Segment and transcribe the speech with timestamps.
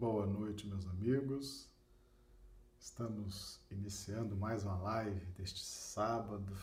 [0.00, 1.68] Boa noite, meus amigos.
[2.80, 6.56] Estamos iniciando mais uma live deste sábado,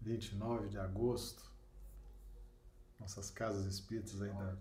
[0.00, 1.42] 29 de agosto.
[3.00, 4.56] Nossas casas espíritas ainda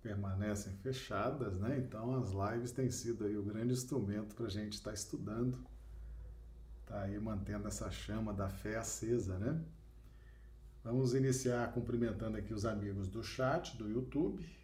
[0.00, 1.76] permanecem fechadas, né?
[1.76, 5.58] Então as lives têm sido aí o grande instrumento para a gente estar tá estudando,
[6.86, 9.60] tá aí mantendo essa chama da fé acesa, né?
[10.84, 14.62] Vamos iniciar cumprimentando aqui os amigos do chat, do YouTube,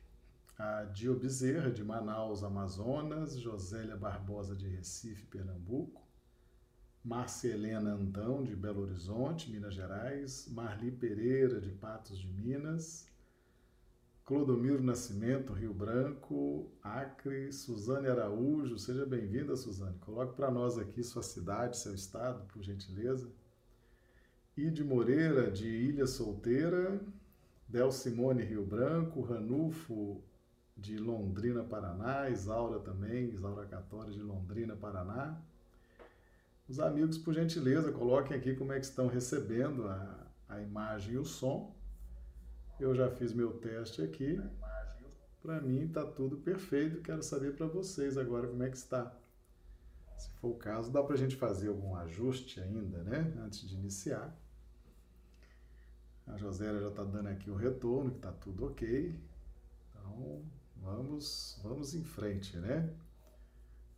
[0.61, 6.07] a Dio Bezerra, de Manaus, Amazonas, Josélia Barbosa, de Recife, Pernambuco,
[7.03, 13.09] Márcia Helena Antão, de Belo Horizonte, Minas Gerais, Marli Pereira, de Patos de Minas,
[14.27, 19.99] Clodomiro Nascimento, Rio Branco, Acre, Suzane Araújo, seja bem-vinda, Suzane.
[20.01, 23.31] Coloque para nós aqui sua cidade, seu estado, por gentileza.
[24.55, 27.01] Ide Moreira, de Ilha Solteira,
[27.67, 30.23] Del Simone, Rio Branco, Ranulfo,
[30.81, 35.39] de Londrina, Paraná, Isaura também, Isaura Catória, de Londrina, Paraná.
[36.69, 41.19] Os amigos, por gentileza, coloquem aqui como é que estão recebendo a, a imagem e
[41.19, 41.75] o som.
[42.79, 44.41] Eu já fiz meu teste aqui.
[45.43, 47.03] Para mim está tudo perfeito.
[47.03, 49.15] Quero saber para vocês agora como é que está.
[50.17, 53.35] Se for o caso, dá para a gente fazer algum ajuste ainda, né?
[53.45, 54.35] Antes de iniciar.
[56.27, 59.19] A Josélia já está dando aqui o retorno, que está tudo ok.
[59.89, 60.43] Então,
[60.81, 62.93] vamos, vamos em frente, né?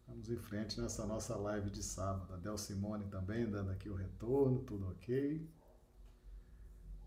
[0.07, 2.35] Vamos em frente nessa nossa live de sábado.
[2.35, 5.49] A Del Simone também dando aqui o retorno, tudo ok.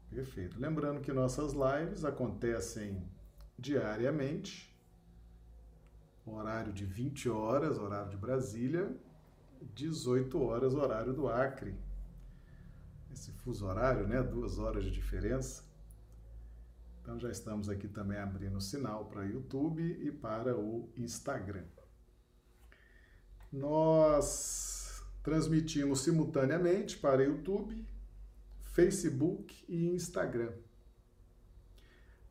[0.10, 0.60] Perfeito.
[0.60, 3.08] Lembrando que nossas lives acontecem
[3.60, 4.74] diariamente,
[6.26, 8.96] horário de 20 horas, horário de Brasília,
[9.74, 11.76] 18 horas, horário do Acre.
[13.12, 14.24] Esse fuso horário, né?
[14.24, 15.65] Duas horas de diferença.
[17.06, 21.64] Então já estamos aqui também abrindo sinal para YouTube e para o Instagram.
[23.54, 27.88] Nós transmitimos simultaneamente para YouTube,
[28.74, 30.52] Facebook e Instagram.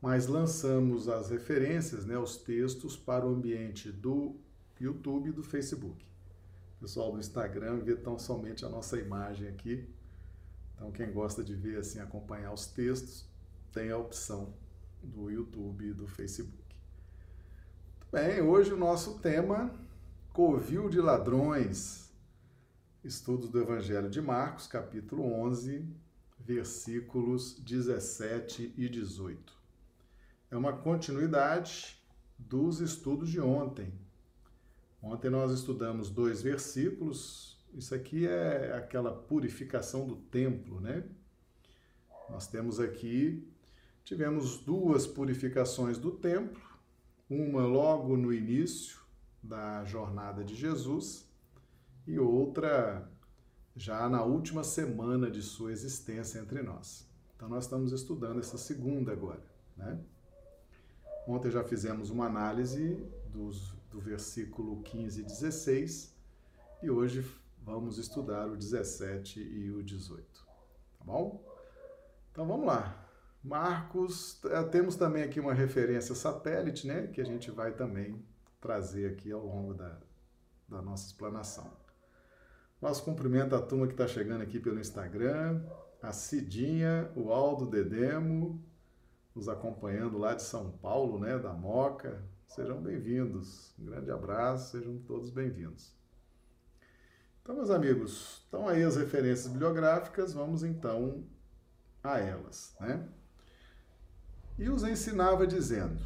[0.01, 4.35] Mas lançamos as referências, né, os textos para o ambiente do
[4.77, 6.05] YouTube e do Facebook.
[6.75, 9.89] O pessoal do Instagram vê tão somente a nossa imagem aqui.
[10.75, 13.25] Então quem gosta de ver assim acompanhar os textos,
[13.71, 14.64] tem a opção
[15.05, 16.63] do YouTube e do Facebook.
[17.99, 19.73] Muito bem, hoje o nosso tema
[20.33, 22.11] Covil de Ladrões.
[23.03, 25.87] Estudos do Evangelho de Marcos, capítulo 11,
[26.39, 29.53] versículos 17 e 18.
[30.49, 32.01] É uma continuidade
[32.37, 33.93] dos estudos de ontem.
[35.01, 37.63] Ontem nós estudamos dois versículos.
[37.73, 41.03] Isso aqui é aquela purificação do templo, né?
[42.29, 43.47] Nós temos aqui,
[44.05, 46.61] tivemos duas purificações do templo,
[47.27, 48.99] uma logo no início
[49.41, 51.27] da jornada de Jesus
[52.05, 53.09] e outra
[53.75, 57.05] já na última semana de sua existência entre nós.
[57.35, 59.43] Então, nós estamos estudando essa segunda agora.
[59.75, 59.99] Né?
[61.27, 66.15] Ontem já fizemos uma análise dos, do versículo 15 e 16
[66.83, 67.25] e hoje
[67.61, 70.23] vamos estudar o 17 e o 18.
[70.99, 71.43] Tá bom?
[72.31, 73.04] Então vamos lá.
[73.45, 77.05] Marcos, eh, temos também aqui uma referência satélite, né?
[77.05, 78.19] Que a gente vai também
[78.59, 79.99] trazer aqui ao longo da,
[80.67, 81.71] da nossa explanação.
[82.81, 85.63] Nosso cumprimento à turma que está chegando aqui pelo Instagram,
[86.01, 88.65] a Cidinha, o Aldo Dedemo,
[89.35, 92.23] nos acompanhando lá de São Paulo, né, da Moca.
[92.47, 93.75] Sejam bem-vindos.
[93.77, 95.95] Um grande abraço, sejam todos bem-vindos.
[97.43, 101.23] Então, meus amigos, estão aí as referências bibliográficas, vamos então
[102.03, 103.07] a elas, né?
[104.57, 106.01] E os ensinava dizendo: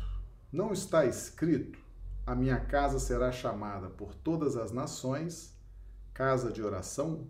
[0.52, 1.78] Não está escrito,
[2.26, 5.56] a minha casa será chamada por todas as nações
[6.14, 7.28] casa de oração?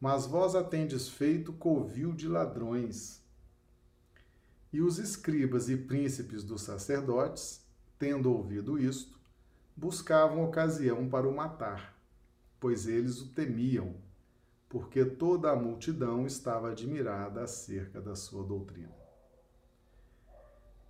[0.00, 3.22] Mas vós a tendes feito covil de ladrões.
[4.72, 7.62] E os escribas e príncipes dos sacerdotes,
[7.98, 9.20] tendo ouvido isto,
[9.76, 11.94] buscavam ocasião para o matar,
[12.58, 13.94] pois eles o temiam,
[14.68, 18.99] porque toda a multidão estava admirada acerca da sua doutrina.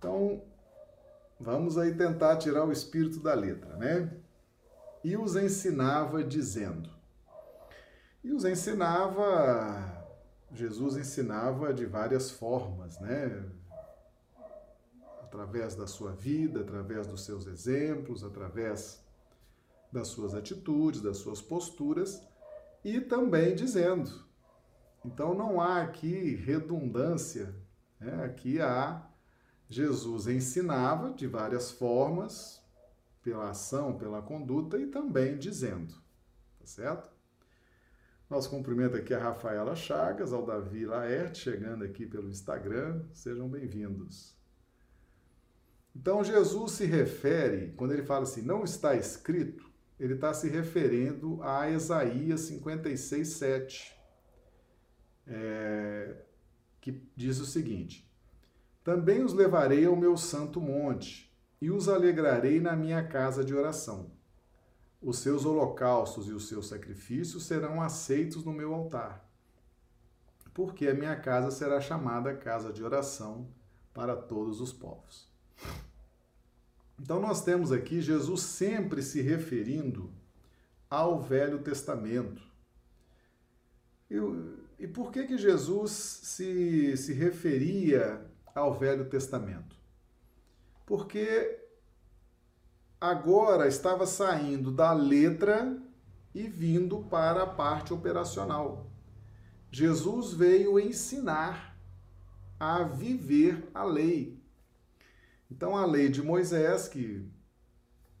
[0.01, 0.41] Então,
[1.39, 4.09] vamos aí tentar tirar o espírito da letra, né?
[5.03, 6.89] e os ensinava dizendo.
[8.23, 10.07] E os ensinava,
[10.51, 13.45] Jesus ensinava de várias formas, né?
[15.21, 19.03] Através da sua vida, através dos seus exemplos, através
[19.91, 22.21] das suas atitudes, das suas posturas
[22.83, 24.25] e também dizendo.
[25.03, 27.55] Então não há aqui redundância,
[27.99, 28.23] né?
[28.23, 29.07] aqui há
[29.71, 32.61] Jesus ensinava de várias formas,
[33.23, 35.93] pela ação, pela conduta e também dizendo,
[36.59, 37.09] tá certo?
[38.29, 43.05] Nosso cumprimento aqui a Rafaela Chagas, ao Davi Laerte, chegando aqui pelo Instagram.
[43.13, 44.35] Sejam bem-vindos.
[45.95, 51.41] Então, Jesus se refere, quando ele fala assim, não está escrito, ele está se referindo
[51.41, 53.97] a Isaías 56, 7,
[55.27, 56.15] é,
[56.81, 58.10] que diz o seguinte:
[58.83, 61.31] Também os levarei ao meu santo monte,
[61.61, 64.09] e os alegrarei na minha casa de oração
[65.01, 69.27] os seus holocaustos e os seus sacrifícios serão aceitos no meu altar,
[70.53, 73.47] porque a minha casa será chamada casa de oração
[73.93, 75.27] para todos os povos.
[76.99, 80.11] Então nós temos aqui Jesus sempre se referindo
[80.87, 82.43] ao Velho Testamento.
[84.77, 89.75] E, por que que Jesus se, se referia ao Velho Testamento?
[90.85, 91.59] Porque
[92.99, 95.81] agora estava saindo da letra
[96.33, 98.89] e vindo para a parte operacional.
[99.71, 101.77] Jesus veio ensinar
[102.59, 104.39] a viver a lei.
[105.49, 107.27] Então, a lei de Moisés, que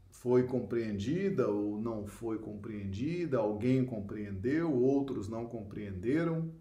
[0.09, 6.53] foi compreendida ou não foi compreendida, alguém compreendeu, outros não compreenderam,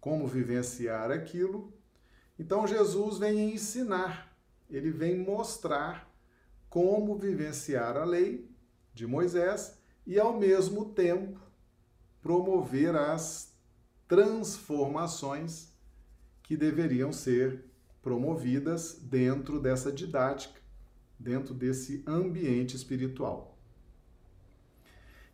[0.00, 1.75] como vivenciar aquilo.
[2.38, 4.36] Então, Jesus vem ensinar,
[4.68, 6.10] ele vem mostrar
[6.68, 8.50] como vivenciar a lei
[8.92, 11.40] de Moisés e, ao mesmo tempo,
[12.20, 13.54] promover as
[14.06, 15.72] transformações
[16.42, 17.64] que deveriam ser
[18.02, 20.60] promovidas dentro dessa didática,
[21.18, 23.58] dentro desse ambiente espiritual.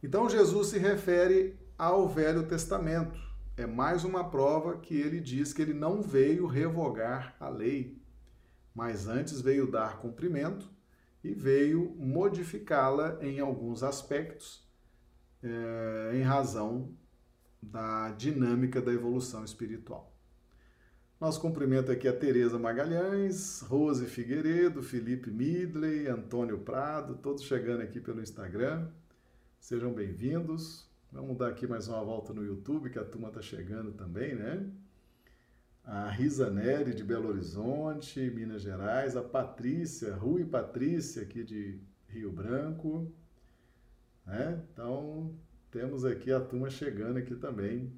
[0.03, 3.32] Então, Jesus se refere ao Velho Testamento.
[3.55, 8.01] É mais uma prova que ele diz que ele não veio revogar a lei,
[8.75, 10.71] mas antes veio dar cumprimento
[11.23, 14.67] e veio modificá-la em alguns aspectos
[15.43, 16.97] é, em razão
[17.61, 20.11] da dinâmica da evolução espiritual.
[21.21, 28.01] Nosso cumprimento aqui a Tereza Magalhães, Rose Figueiredo, Felipe Midley, Antônio Prado, todos chegando aqui
[28.01, 28.89] pelo Instagram.
[29.61, 30.92] Sejam bem-vindos.
[31.13, 34.73] Vamos dar aqui mais uma volta no YouTube, que a turma está chegando também, né?
[35.85, 41.79] a Risa Neri de Belo Horizonte, Minas Gerais, a Patrícia, Rui Patrícia aqui de
[42.09, 43.13] Rio Branco,
[44.25, 44.65] né?
[44.73, 45.39] Então,
[45.71, 47.93] temos aqui a turma chegando aqui também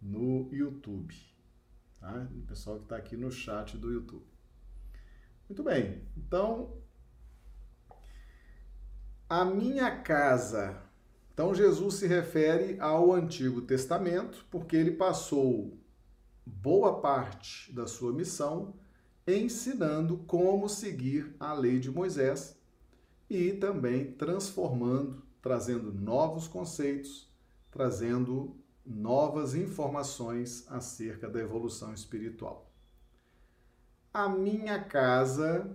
[0.00, 1.14] no YouTube,
[2.00, 2.26] tá?
[2.34, 4.24] O pessoal que está aqui no chat do YouTube.
[5.46, 6.74] Muito bem, então,
[9.28, 10.83] a minha casa.
[11.34, 15.76] Então, Jesus se refere ao Antigo Testamento, porque ele passou
[16.46, 18.74] boa parte da sua missão
[19.26, 22.56] ensinando como seguir a lei de Moisés
[23.28, 27.28] e também transformando, trazendo novos conceitos,
[27.70, 28.56] trazendo
[28.86, 32.70] novas informações acerca da evolução espiritual.
[34.12, 35.74] A minha casa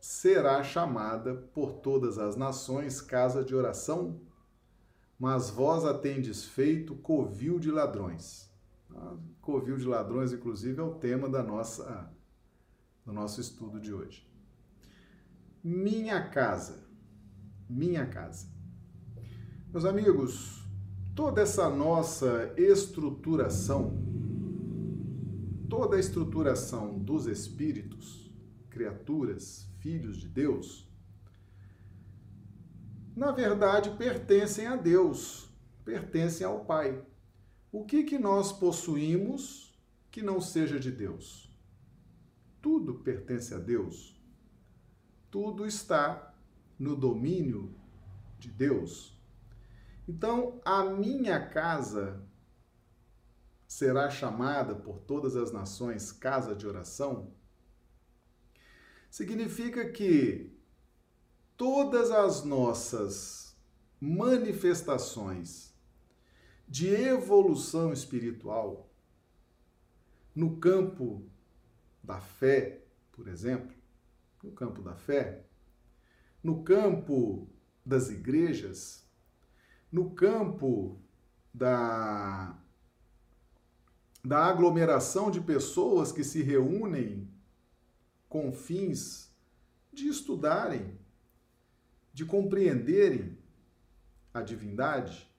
[0.00, 4.20] será chamada por todas as nações casa de oração,
[5.18, 8.50] mas vós a tendes feito covil de ladrões.
[9.40, 12.12] Covil de ladrões, inclusive, é o tema da nossa,
[13.04, 14.26] do nosso estudo de hoje.
[15.62, 16.86] Minha casa.
[17.68, 18.48] Minha casa.
[19.72, 20.62] Meus amigos,
[21.14, 23.96] toda essa nossa estruturação,
[25.68, 28.30] toda a estruturação dos espíritos,
[28.68, 30.91] criaturas, filhos de Deus,
[33.14, 35.48] na verdade pertencem a Deus,
[35.84, 37.04] pertencem ao Pai.
[37.70, 39.78] O que, que nós possuímos
[40.10, 41.50] que não seja de Deus?
[42.60, 44.20] Tudo pertence a Deus.
[45.30, 46.34] Tudo está
[46.78, 47.74] no domínio
[48.38, 49.18] de Deus.
[50.06, 52.22] Então, a minha casa
[53.66, 57.32] será chamada por todas as nações casa de oração?
[59.10, 60.54] Significa que
[61.62, 63.56] todas as nossas
[64.00, 65.72] manifestações
[66.66, 68.90] de evolução espiritual
[70.34, 71.24] no campo
[72.02, 73.72] da fé, por exemplo,
[74.42, 75.44] no campo da fé,
[76.42, 77.48] no campo
[77.86, 79.08] das igrejas,
[79.92, 81.00] no campo
[81.54, 82.58] da,
[84.24, 87.30] da aglomeração de pessoas que se reúnem
[88.28, 89.32] com fins
[89.92, 91.00] de estudarem,
[92.12, 93.38] de compreenderem
[94.32, 95.32] a divindade,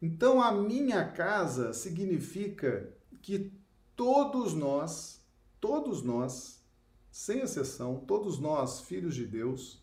[0.00, 3.52] então, a minha casa significa que
[3.94, 5.24] todos nós,
[5.58, 6.62] todos nós,
[7.10, 9.82] sem exceção, todos nós, filhos de Deus,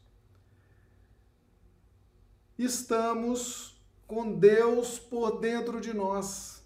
[2.57, 6.63] estamos com Deus por dentro de nós.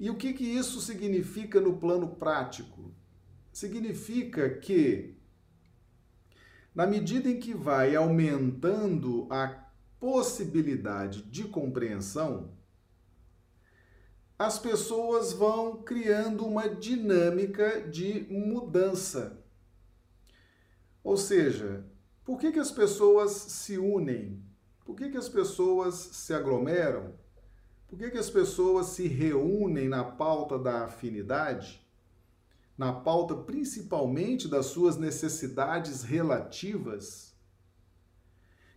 [0.00, 2.92] E o que, que isso significa no plano prático?
[3.52, 5.16] Significa que,
[6.74, 9.64] na medida em que vai aumentando a
[10.00, 12.50] possibilidade de compreensão,
[14.38, 19.38] as pessoas vão criando uma dinâmica de mudança.
[21.02, 21.84] Ou seja,
[22.24, 24.42] por que, que as pessoas se unem?
[24.84, 27.14] Por que, que as pessoas se aglomeram?
[27.86, 31.83] Por que, que as pessoas se reúnem na pauta da afinidade?
[32.76, 37.32] Na pauta principalmente das suas necessidades relativas?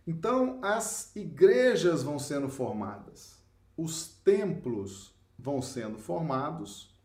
[0.06, 3.36] Então, as igrejas vão sendo formadas,
[3.76, 6.96] os templos vão sendo formados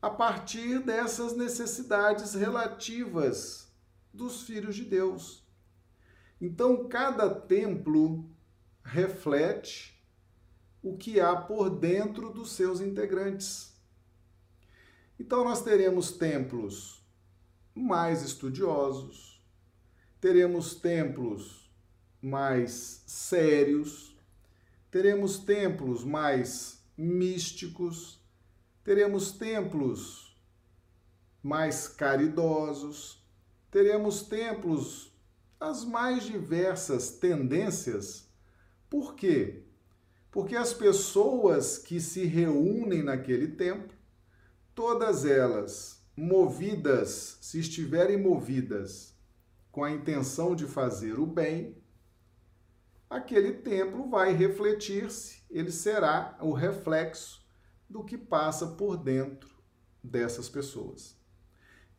[0.00, 3.68] a partir dessas necessidades relativas
[4.12, 5.44] dos filhos de Deus.
[6.40, 8.24] Então, cada templo
[8.82, 10.02] reflete
[10.82, 13.69] o que há por dentro dos seus integrantes.
[15.20, 17.04] Então, nós teremos templos
[17.74, 19.44] mais estudiosos,
[20.18, 21.70] teremos templos
[22.22, 24.16] mais sérios,
[24.90, 28.18] teremos templos mais místicos,
[28.82, 30.34] teremos templos
[31.42, 33.22] mais caridosos,
[33.70, 35.14] teremos templos
[35.60, 38.26] as mais diversas tendências.
[38.88, 39.64] Por quê?
[40.30, 43.99] Porque as pessoas que se reúnem naquele templo,
[44.80, 49.14] todas elas movidas, se estiverem movidas
[49.70, 51.76] com a intenção de fazer o bem,
[53.10, 57.46] aquele templo vai refletir-se, ele será o reflexo
[57.90, 59.50] do que passa por dentro
[60.02, 61.14] dessas pessoas.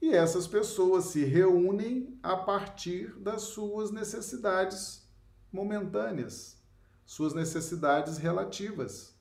[0.02, 5.08] E essas pessoas se reúnem a partir das suas necessidades
[5.52, 6.60] momentâneas,
[7.06, 9.16] suas necessidades relativas.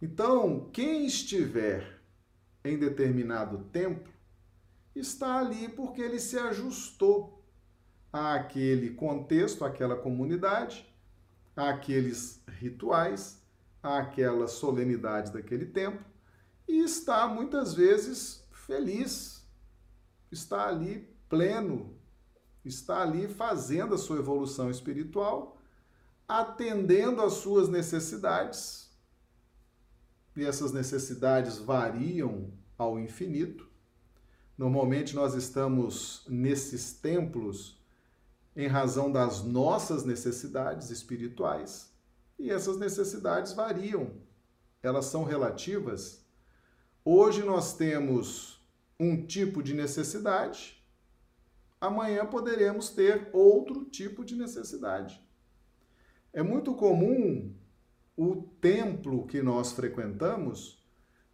[0.00, 1.95] Então, quem estiver
[2.68, 4.12] em determinado templo
[4.94, 7.44] está ali porque ele se ajustou
[8.12, 10.86] àquele contexto, àquela comunidade,
[11.54, 13.42] àqueles rituais,
[13.82, 16.02] àquelas solenidades daquele tempo
[16.68, 19.46] e está muitas vezes feliz,
[20.30, 21.96] está ali pleno,
[22.64, 25.60] está ali fazendo a sua evolução espiritual,
[26.26, 28.85] atendendo às suas necessidades.
[30.36, 33.66] E essas necessidades variam ao infinito.
[34.56, 37.82] Normalmente nós estamos nesses templos
[38.54, 41.90] em razão das nossas necessidades espirituais.
[42.38, 44.12] E essas necessidades variam,
[44.82, 46.24] elas são relativas.
[47.04, 48.60] Hoje nós temos
[48.98, 50.82] um tipo de necessidade,
[51.80, 55.22] amanhã poderemos ter outro tipo de necessidade.
[56.32, 57.54] É muito comum
[58.16, 60.82] o templo que nós frequentamos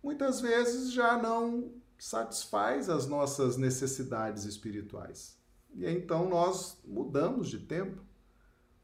[0.03, 5.39] muitas vezes já não satisfaz as nossas necessidades espirituais.
[5.75, 8.03] E então nós mudamos de tempo,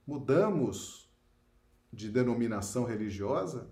[0.06, 1.10] mudamos
[1.92, 3.68] de denominação religiosa,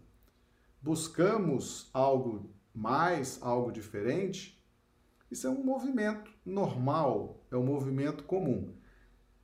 [0.83, 4.61] buscamos algo mais, algo diferente.
[5.31, 8.75] Isso é um movimento normal, é um movimento comum.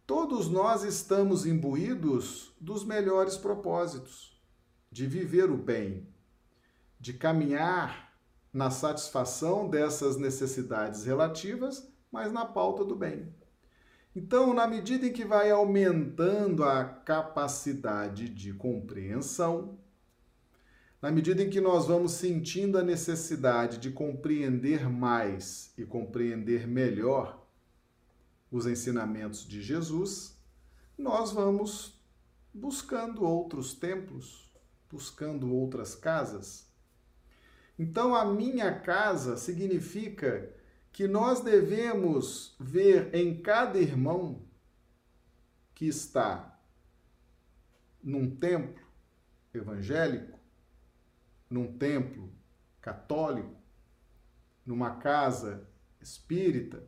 [0.06, 4.31] Todos nós estamos imbuídos dos melhores propósitos,
[4.92, 6.06] de viver o bem,
[7.00, 8.14] de caminhar
[8.52, 13.34] na satisfação dessas necessidades relativas, mas na pauta do bem.
[14.14, 19.78] Então, na medida em que vai aumentando a capacidade de compreensão,
[21.00, 27.42] na medida em que nós vamos sentindo a necessidade de compreender mais e compreender melhor
[28.50, 30.38] os ensinamentos de Jesus,
[30.98, 31.98] nós vamos
[32.52, 34.51] buscando outros templos,
[34.92, 36.70] buscando outras casas.
[37.78, 40.54] Então, a minha casa significa
[40.92, 44.44] que nós devemos ver em cada irmão
[45.74, 46.60] que está
[48.02, 48.86] num templo
[49.54, 50.38] evangélico,
[51.48, 52.30] num templo
[52.78, 53.56] católico,
[54.66, 55.66] numa casa
[56.00, 56.86] espírita,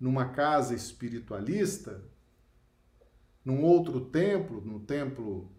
[0.00, 2.02] numa casa espiritualista,
[3.44, 5.52] num outro templo, no templo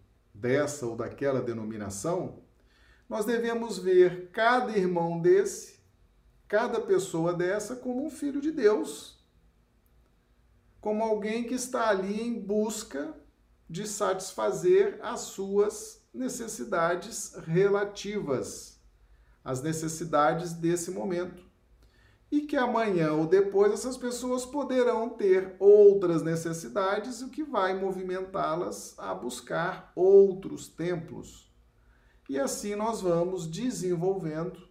[0.44, 2.42] dessa ou daquela denominação,
[3.08, 5.82] nós devemos ver cada irmão desse
[6.46, 9.18] cada pessoa dessa como um filho de Deus,
[10.82, 13.16] como alguém que está ali em busca
[13.68, 18.78] de satisfazer as suas necessidades relativas,
[19.42, 21.42] as necessidades desse momento.
[22.34, 28.98] E que amanhã ou depois essas pessoas poderão ter outras necessidades, o que vai movimentá-las
[28.98, 31.48] a buscar outros templos.
[32.28, 34.68] E assim nós vamos desenvolvendo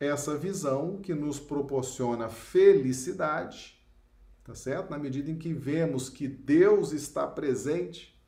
[0.00, 3.78] essa visão que nos proporciona felicidade,
[4.42, 4.88] tá certo?
[4.88, 8.18] Na medida em que vemos que Deus está presente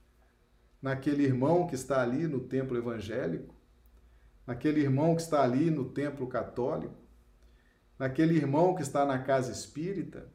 [0.83, 3.55] naquele irmão que está ali no templo evangélico,
[4.47, 7.00] naquele irmão que está ali no templo católico,
[8.01, 10.33] naquele irmão que está na casa espírita,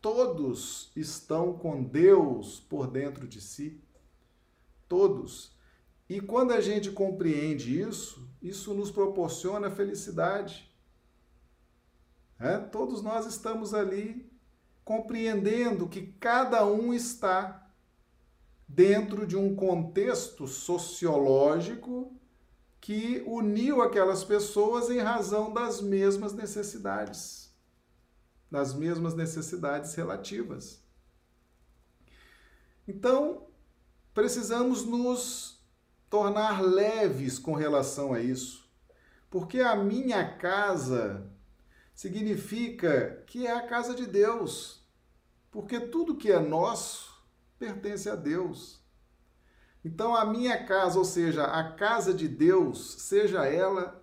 [0.00, 3.82] todos estão com Deus por dentro de si.
[4.86, 5.52] Todos.
[6.08, 10.72] E quando a gente compreende isso, isso nos proporciona felicidade.
[12.38, 12.56] É?
[12.56, 14.30] Todos nós estamos ali
[14.84, 17.68] compreendendo que cada um está
[18.68, 22.16] dentro de um contexto sociológico
[22.84, 27.50] que uniu aquelas pessoas em razão das mesmas necessidades,
[28.50, 30.84] das mesmas necessidades relativas.
[32.86, 33.46] Então,
[34.12, 35.64] precisamos nos
[36.10, 38.70] tornar leves com relação a isso,
[39.30, 41.26] porque a minha casa
[41.94, 44.86] significa que é a casa de Deus,
[45.50, 47.18] porque tudo que é nosso
[47.58, 48.83] pertence a Deus.
[49.84, 54.02] Então, a minha casa, ou seja, a casa de Deus, seja ela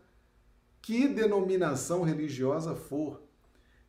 [0.81, 3.21] que denominação religiosa for,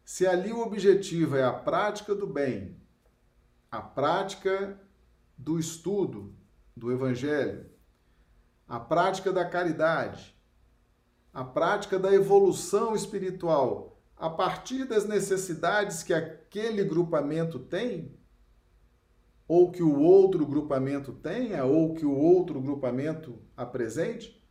[0.05, 2.77] se ali o objetivo é a prática do bem,
[3.71, 4.81] a prática
[5.37, 6.35] do estudo
[6.77, 7.71] do Evangelho,
[8.67, 10.35] a prática da caridade,
[11.33, 18.17] a prática da evolução espiritual, a partir das necessidades que aquele grupamento tem,
[19.47, 24.43] ou que o outro grupamento tenha, ou que o outro grupamento apresente,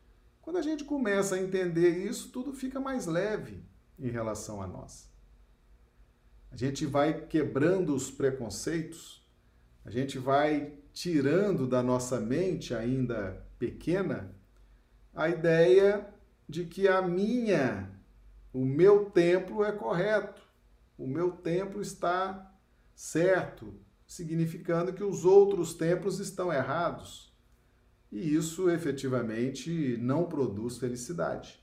[0.41, 3.63] quando a gente começa a entender isso, tudo fica mais leve
[3.97, 5.09] em relação a nós.
[6.51, 9.25] A gente vai quebrando os preconceitos,
[9.85, 14.35] a gente vai tirando da nossa mente ainda pequena
[15.13, 16.07] a ideia
[16.47, 17.89] de que a minha,
[18.51, 20.41] o meu templo é correto,
[20.97, 22.53] o meu templo está
[22.93, 23.73] certo,
[24.11, 27.33] significando que os outros templos estão errados.
[28.11, 31.57] E isso efetivamente não produz felicidade.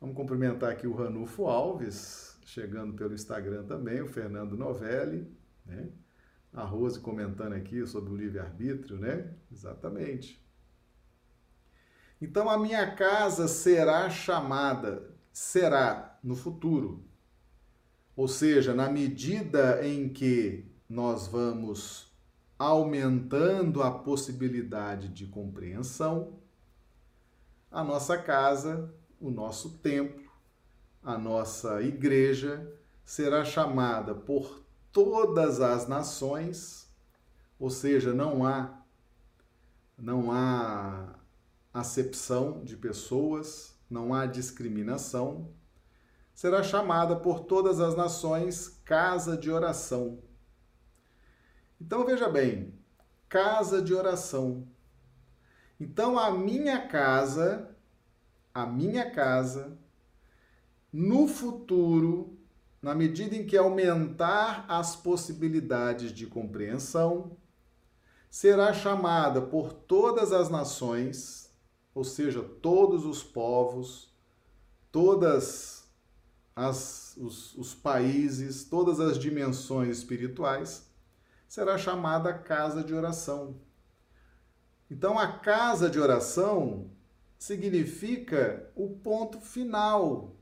[0.00, 5.32] Vamos cumprimentar aqui o Ranulfo Alves, chegando pelo Instagram também, o Fernando Novelli,
[5.64, 5.90] né?
[6.52, 9.32] A Rose comentando aqui sobre o livre-arbítrio, né?
[9.52, 10.44] Exatamente.
[12.20, 17.04] Então a minha casa será chamada, será no futuro.
[18.16, 22.12] Ou seja, na medida em que nós vamos
[22.58, 26.40] aumentando a possibilidade de compreensão,
[27.70, 30.28] a nossa casa, o nosso templo,
[31.00, 36.90] a nossa igreja será chamada por todas as nações,
[37.56, 38.76] ou seja, não há
[39.96, 41.14] não há
[41.72, 45.52] acepção de pessoas, não há discriminação,
[46.34, 50.29] será chamada por todas as nações casa de oração.
[51.80, 52.74] Então veja bem,
[53.28, 54.68] casa de oração.
[55.80, 57.74] Então a minha casa,
[58.52, 59.78] a minha casa,
[60.92, 62.36] no futuro,
[62.82, 67.36] na medida em que aumentar as possibilidades de compreensão,
[68.28, 71.50] será chamada por todas as nações,
[71.94, 74.14] ou seja, todos os povos,
[74.92, 75.88] todas
[76.54, 80.89] as, os, os países, todas as dimensões espirituais,
[81.50, 83.56] será chamada casa de oração.
[84.88, 86.88] Então, a casa de oração
[87.36, 90.36] significa o ponto final.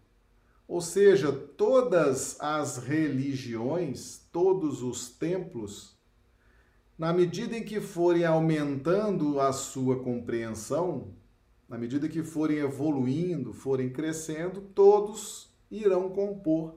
[0.68, 5.98] Ou seja, todas as religiões, todos os templos,
[6.98, 11.14] na medida em que forem aumentando a sua compreensão,
[11.66, 16.74] na medida que forem evoluindo, forem crescendo, todos irão compor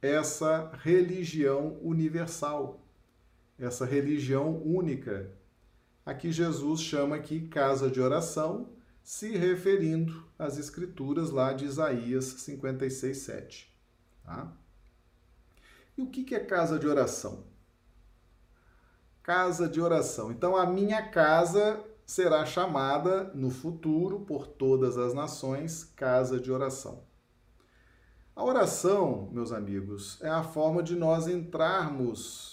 [0.00, 2.81] essa religião universal
[3.58, 5.30] essa religião única.
[6.04, 8.70] Aqui Jesus chama aqui casa de oração,
[9.02, 13.72] se referindo às escrituras lá de Isaías 56, 7.
[14.24, 14.52] Tá?
[15.96, 17.44] E o que é casa de oração?
[19.22, 20.32] Casa de oração.
[20.32, 27.04] Então, a minha casa será chamada no futuro por todas as nações casa de oração.
[28.34, 32.51] A oração, meus amigos, é a forma de nós entrarmos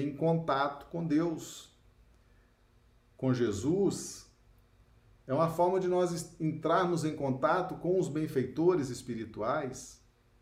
[0.00, 1.70] em contato com Deus,
[3.16, 4.26] com Jesus,
[5.26, 10.00] é uma forma de nós entrarmos em contato com os benfeitores espirituais,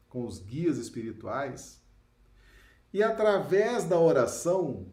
[0.08, 1.80] com os guias espirituais.
[2.92, 4.86] E através da oração,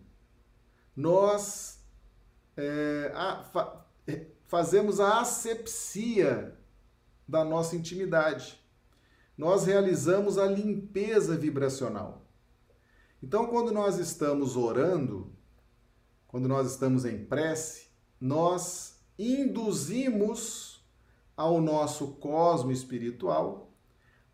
[0.96, 1.80] nós
[2.56, 3.86] é, a, fa,
[4.48, 6.58] fazemos a asepsia
[7.28, 8.60] da nossa intimidade.
[9.38, 12.27] Nós realizamos a limpeza vibracional.
[13.22, 15.32] Então, quando nós estamos orando,
[16.28, 17.88] quando nós estamos em prece,
[18.20, 20.86] nós induzimos
[21.36, 23.72] ao nosso cosmo espiritual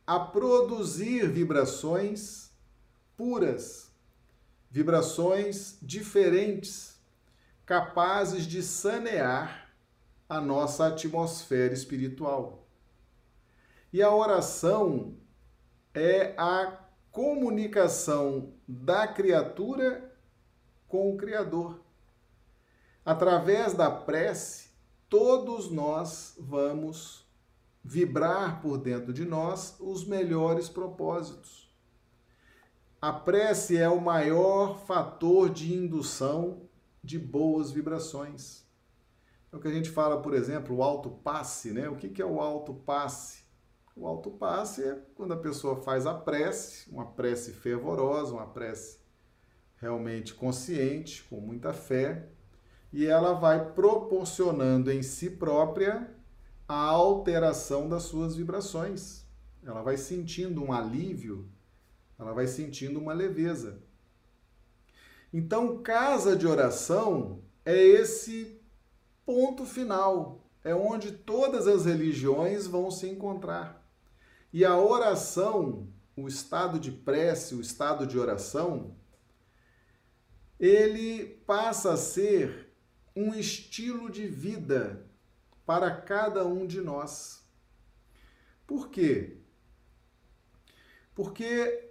[0.06, 2.52] a produzir vibrações
[3.16, 3.90] puras,
[4.70, 7.00] vibrações diferentes,
[7.66, 9.74] capazes de sanear
[10.28, 12.68] a nossa atmosfera espiritual.
[13.94, 15.16] E a oração
[15.94, 16.80] é a
[17.12, 20.16] comunicação da criatura
[20.88, 21.82] com o Criador.
[23.06, 24.70] Através da prece,
[25.10, 27.28] todos nós vamos
[27.84, 31.70] vibrar por dentro de nós os melhores propósitos.
[33.02, 36.62] A prece é o maior fator de indução
[37.04, 38.64] de boas vibrações.
[39.52, 41.90] É o que a gente fala, por exemplo, o alto passe, né?
[41.90, 43.43] O que é o alto passe?
[43.96, 49.00] O alto passe é quando a pessoa faz a prece, uma prece fervorosa, uma prece
[49.78, 52.30] realmente consciente, com muita fé,
[52.92, 56.10] e ela vai proporcionando em si própria
[56.68, 59.26] a alteração das suas vibrações.
[59.64, 61.50] Ela vai sentindo um alívio,
[62.18, 63.84] ela vai sentindo uma leveza.
[65.32, 68.60] Então, casa de oração é esse
[69.26, 73.83] ponto final, é onde todas as religiões vão se encontrar.
[74.54, 78.96] E a oração, o estado de prece, o estado de oração,
[80.60, 82.72] ele passa a ser
[83.16, 85.10] um estilo de vida
[85.66, 87.44] para cada um de nós.
[88.68, 89.42] Por quê?
[91.16, 91.90] Porque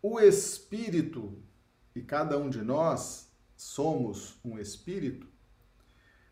[0.00, 1.42] o espírito,
[1.92, 5.26] e cada um de nós somos um espírito,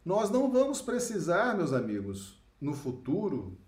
[0.05, 3.59] nós não vamos precisar, meus amigos, no futuro,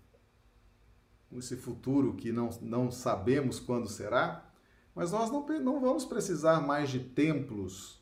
[1.35, 4.49] esse futuro que não, não sabemos quando será,
[4.95, 8.01] mas nós não, não vamos precisar mais de templos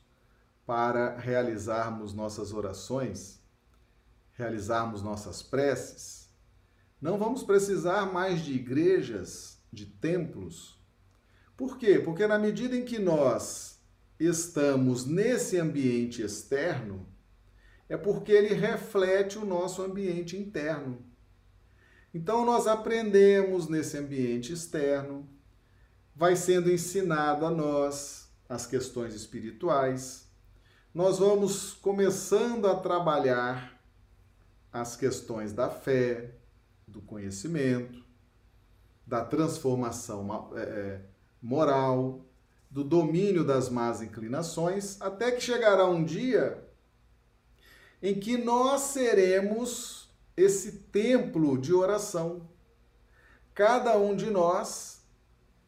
[0.65, 3.41] para realizarmos nossas orações,
[4.33, 6.29] realizarmos nossas preces.
[7.01, 10.79] Não vamos precisar mais de igrejas, de templos.
[11.57, 11.99] Por quê?
[11.99, 13.79] Porque na medida em que nós
[14.19, 17.07] estamos nesse ambiente externo,
[17.87, 21.05] é porque ele reflete o nosso ambiente interno.
[22.15, 25.27] Então, nós aprendemos nesse ambiente externo,
[26.15, 30.25] vai sendo ensinado a nós as questões espirituais,
[30.93, 33.77] nós vamos começando a trabalhar
[34.71, 36.35] as questões da fé,
[36.87, 38.01] do conhecimento,
[39.05, 41.01] da transformação é, é,
[41.41, 42.21] moral,
[42.71, 46.65] do domínio das más inclinações, até que chegará um dia
[48.01, 50.04] em que nós seremos
[50.35, 52.49] esse templo de oração.
[53.53, 55.05] Cada um de nós,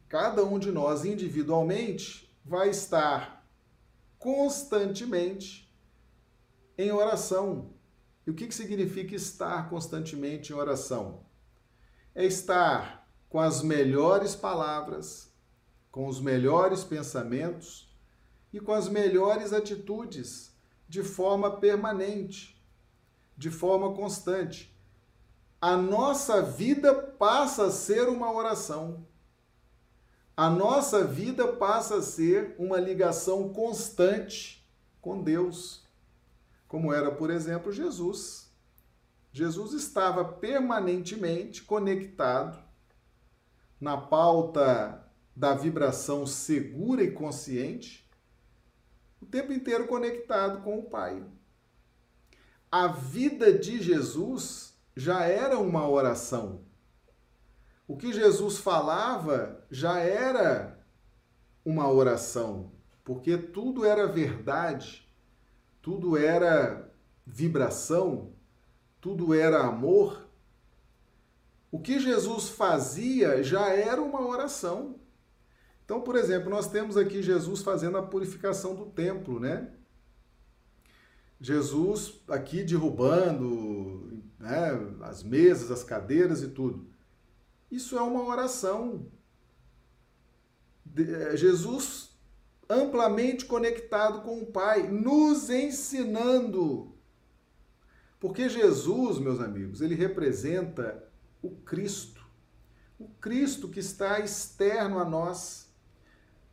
[0.09, 3.47] cada um de nós individualmente, vai estar
[4.19, 5.73] constantemente
[6.77, 7.73] em oração.
[8.25, 11.25] E o que, que significa estar constantemente em oração?
[12.13, 15.31] É estar com as melhores palavras,
[15.91, 17.95] com os melhores pensamentos
[18.51, 20.53] e com as melhores atitudes
[20.89, 22.56] de forma permanente
[23.37, 24.75] de forma constante.
[25.61, 29.05] A nossa vida passa a ser uma oração.
[30.35, 34.67] A nossa vida passa a ser uma ligação constante
[35.01, 35.85] com Deus,
[36.67, 38.51] como era, por exemplo, Jesus.
[39.31, 42.63] Jesus estava permanentemente conectado
[43.79, 45.03] na pauta
[45.35, 48.07] da vibração segura e consciente,
[49.21, 51.23] o tempo inteiro conectado com o Pai
[52.71, 56.65] a vida de Jesus já era uma oração.
[57.87, 60.77] O que Jesus falava já era
[61.63, 62.71] uma oração,
[63.03, 65.07] porque tudo era verdade,
[65.81, 66.91] tudo era
[67.25, 68.33] vibração,
[68.99, 70.27] tudo era amor.
[71.71, 74.99] O que Jesus fazia já era uma oração.
[75.85, 79.71] Então, por exemplo, nós temos aqui Jesus fazendo a purificação do templo, né?
[81.39, 84.71] Jesus aqui derrubando né,
[85.01, 86.87] as mesas, as cadeiras e tudo.
[87.71, 89.07] Isso é uma oração.
[90.95, 92.17] É, Jesus
[92.69, 96.93] amplamente conectado com o Pai, nos ensinando
[98.19, 101.07] Porque Jesus, meus amigos, ele representa
[101.41, 102.25] o Cristo.
[102.99, 105.66] O Cristo que está externo a nós.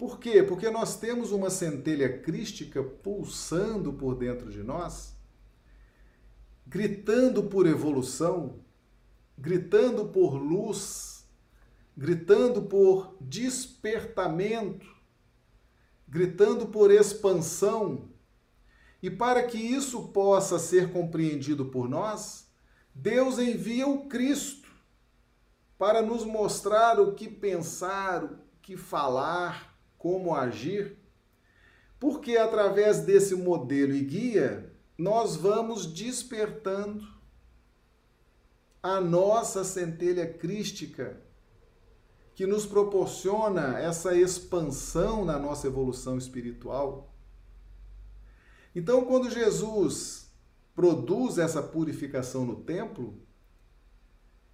[0.05, 0.43] Por quê?
[0.43, 5.17] Porque nós temos uma centelha crística pulsando por dentro de nós,
[6.67, 8.61] gritando por evolução,
[9.39, 11.27] gritando por luz,
[11.97, 14.87] gritando por despertamento,
[16.07, 18.11] gritando por expansão.
[19.03, 22.47] E para que isso possa ser compreendido por nós,
[22.95, 24.69] Deus envia o Cristo
[25.79, 29.74] para nos mostrar o que pensar, o que falar,
[30.05, 30.99] como agir.
[31.99, 37.03] Porque através desse modelo e guia, nós vamos despertando
[38.83, 41.23] a nossa centelha crística,
[42.35, 47.11] que nos proporciona essa expansão na nossa evolução espiritual.
[48.77, 50.31] Então, quando Jesus
[50.75, 53.23] produz essa purificação no templo,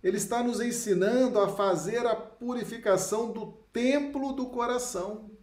[0.00, 5.39] ele está nos ensinando a fazer a purificação do templo do coração.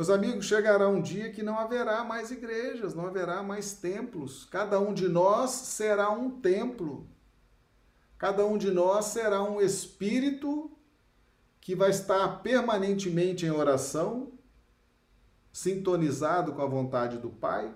[0.00, 4.46] Meus amigos, chegará um dia que não haverá mais igrejas, não haverá mais templos.
[4.46, 7.06] Cada um de nós será um templo.
[8.16, 10.70] Cada um de nós será um espírito
[11.60, 14.32] que vai estar permanentemente em oração,
[15.52, 17.70] sintonizado com a vontade do Pai,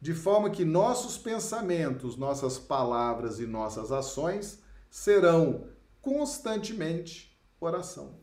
[0.00, 5.66] de forma que nossos pensamentos, nossas palavras e nossas ações serão
[6.00, 8.19] constantemente oração.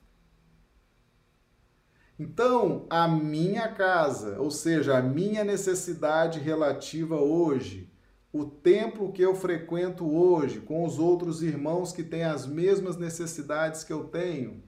[2.20, 7.92] Então, a minha casa, ou seja, a minha necessidade relativa hoje,
[8.34, 13.84] o templo que eu frequento hoje, com os outros irmãos que têm as mesmas necessidades
[13.84, 14.64] que eu tenho.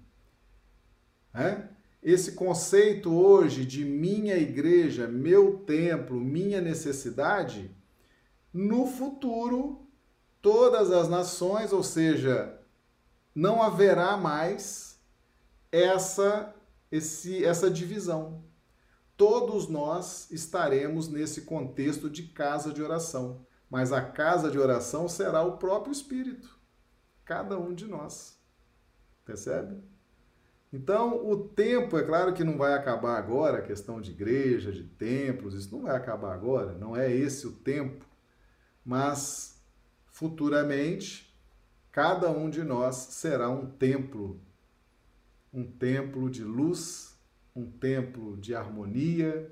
[1.34, 1.70] Né?
[2.02, 7.76] Esse conceito hoje de minha igreja, meu templo, minha necessidade,
[8.54, 9.88] no futuro,
[10.42, 12.58] todas as nações, ou seja,
[13.36, 15.00] não haverá mais
[15.72, 16.56] essa,
[16.91, 18.43] esse, essa divisão.
[19.15, 25.43] Todos nós estaremos nesse contexto de casa de oração mas a casa de oração será
[25.43, 26.58] o próprio Espírito,
[27.23, 28.38] cada um de nós.
[29.23, 29.78] Percebe?
[30.73, 34.84] Então, o tempo, é claro que não vai acabar agora, a questão de igreja, de
[34.84, 38.06] templos, isso não vai acabar agora, não é esse o tempo,
[38.84, 39.63] mas
[40.08, 41.36] futuramente,
[41.91, 44.41] cada um de nós será um templo,
[45.54, 47.18] um templo de luz,
[47.56, 49.52] um templo de harmonia,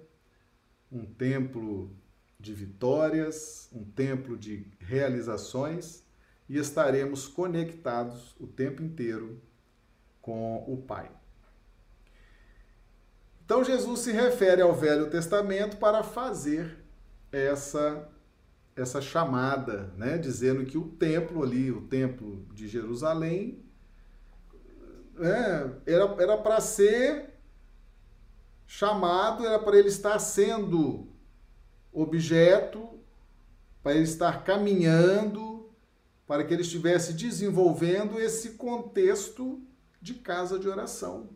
[0.91, 1.95] um templo
[2.39, 6.03] de vitórias, um templo de realizações
[6.47, 9.41] e estaremos conectados o tempo inteiro
[10.21, 11.11] com o Pai.
[13.43, 16.77] Então Jesus se refere ao Velho Testamento para fazer
[17.31, 18.09] essa
[18.75, 23.66] essa chamada, né, dizendo que o templo ali, o templo de Jerusalém,
[25.19, 27.33] é, era para ser
[28.65, 31.07] chamado, era para ele estar sendo
[31.91, 32.97] objeto
[33.87, 35.71] para ele estar caminhando,
[36.27, 39.65] para que ele estivesse desenvolvendo esse contexto
[40.01, 41.29] de casa de oração,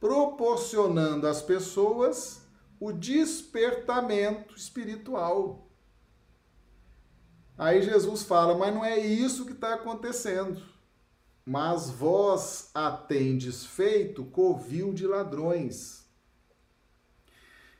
[0.00, 2.40] proporcionando às pessoas
[2.80, 5.68] o despertamento espiritual.
[7.58, 10.62] Aí Jesus fala, mas não é isso que está acontecendo.
[11.44, 16.04] Mas vós atendes feito covil de ladrões.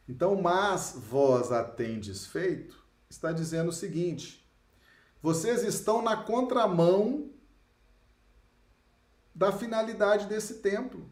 [0.09, 4.47] Então, mas vós atendes feito, está dizendo o seguinte:
[5.23, 7.31] vocês estão na contramão
[9.35, 11.11] da finalidade desse templo.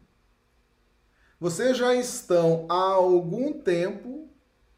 [1.39, 4.29] Vocês já estão há algum tempo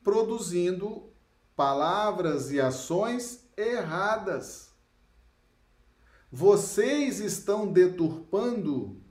[0.03, 1.11] produzindo
[1.55, 4.71] palavras e ações erradas.
[6.37, 9.01] Vocês estão deturpando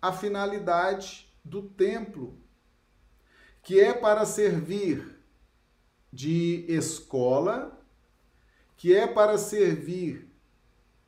[0.00, 2.38] a finalidade do templo
[3.62, 5.14] que é para servir
[6.10, 7.78] de escola,
[8.78, 10.26] que é para servir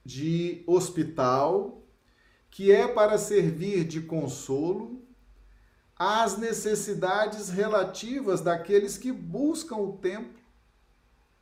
[0.05, 1.83] de hospital,
[2.51, 5.03] que é para servir de consolo
[5.99, 10.37] às necessidades relativas daqueles que buscam o templo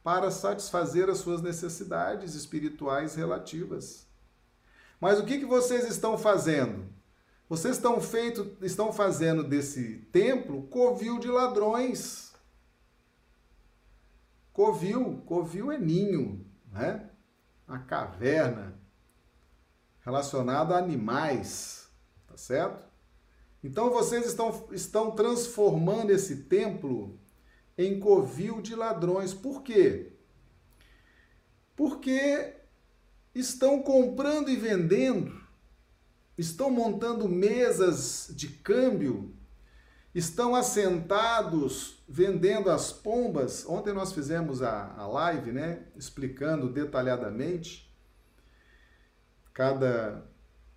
[0.05, 4.04] para satisfazer as suas necessidades espirituais relativas.
[5.05, 6.89] Mas o que, que vocês estão fazendo?
[7.47, 12.33] Vocês estão, feito, estão fazendo desse templo covil de ladrões.
[14.51, 17.11] Covil, covil é ninho, né?
[17.69, 18.81] A caverna
[20.01, 21.87] relacionada a animais,
[22.27, 22.89] tá certo?
[23.63, 27.21] Então vocês estão, estão transformando esse templo
[27.77, 29.35] em covil de ladrões.
[29.35, 30.15] Por quê?
[31.77, 32.64] Porque
[33.35, 35.41] estão comprando e vendendo,
[36.39, 39.35] estão montando mesas de câmbio,
[40.15, 43.67] estão assentados vendendo as pombas.
[43.67, 45.83] Ontem nós fizemos a, a live, né?
[45.97, 47.93] Explicando detalhadamente
[49.53, 50.25] cada,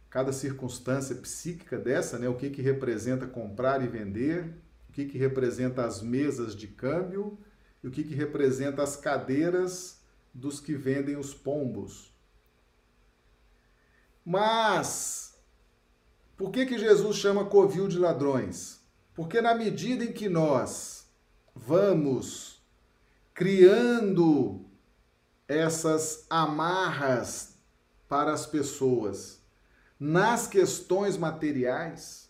[0.10, 2.28] cada circunstância psíquica dessa, né?
[2.28, 4.56] O que, que representa comprar e vender,
[4.90, 7.38] o que, que representa as mesas de câmbio
[7.84, 10.02] e o que, que representa as cadeiras
[10.34, 12.17] dos que vendem os pombos.
[14.30, 15.40] Mas,
[16.36, 18.82] por que, que Jesus chama covil de ladrões?
[19.16, 21.08] Porque na medida em que nós
[21.56, 22.62] vamos
[23.34, 24.66] criando
[25.48, 27.54] essas amarras
[28.10, 29.42] para as pessoas
[29.98, 32.30] nas questões materiais,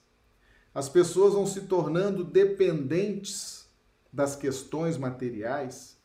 [0.75, 3.67] as pessoas vão se tornando dependentes
[4.13, 5.97] das questões materiais,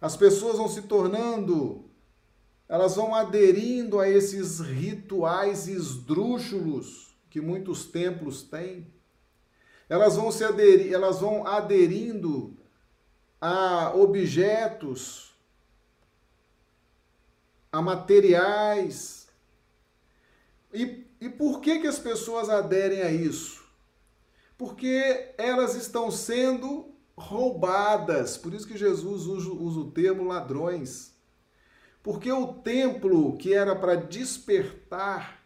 [0.00, 1.84] as pessoas vão se tornando
[2.68, 8.92] elas vão aderindo a esses rituais esdrúxulos que muitos templos têm.
[9.88, 12.56] Elas vão se aderir, elas vão aderindo
[13.40, 15.34] a objetos,
[17.70, 19.28] a materiais.
[20.72, 23.64] E, e por que, que as pessoas aderem a isso?
[24.56, 28.38] Porque elas estão sendo roubadas.
[28.38, 31.13] Por isso que Jesus usa, usa o termo ladrões.
[32.04, 35.42] Porque o templo que era para despertar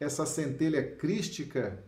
[0.00, 1.84] essa centelha crística,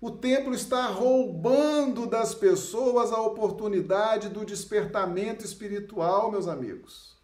[0.00, 7.18] o templo está roubando das pessoas a oportunidade do despertamento espiritual, meus amigos.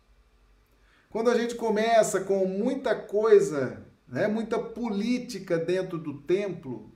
[1.09, 6.93] Quando a gente começa com muita coisa, né, muita política dentro do templo,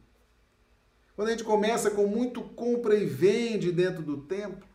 [1.14, 4.67] quando a gente começa com muito compra e vende dentro do templo,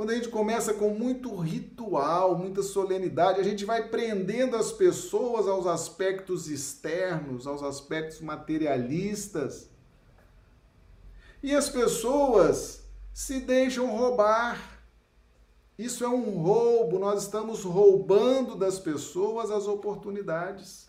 [0.00, 5.46] quando a gente começa com muito ritual, muita solenidade, a gente vai prendendo as pessoas
[5.46, 9.68] aos aspectos externos, aos aspectos materialistas.
[11.42, 12.82] E as pessoas
[13.12, 14.80] se deixam roubar.
[15.78, 20.88] Isso é um roubo, nós estamos roubando das pessoas as oportunidades.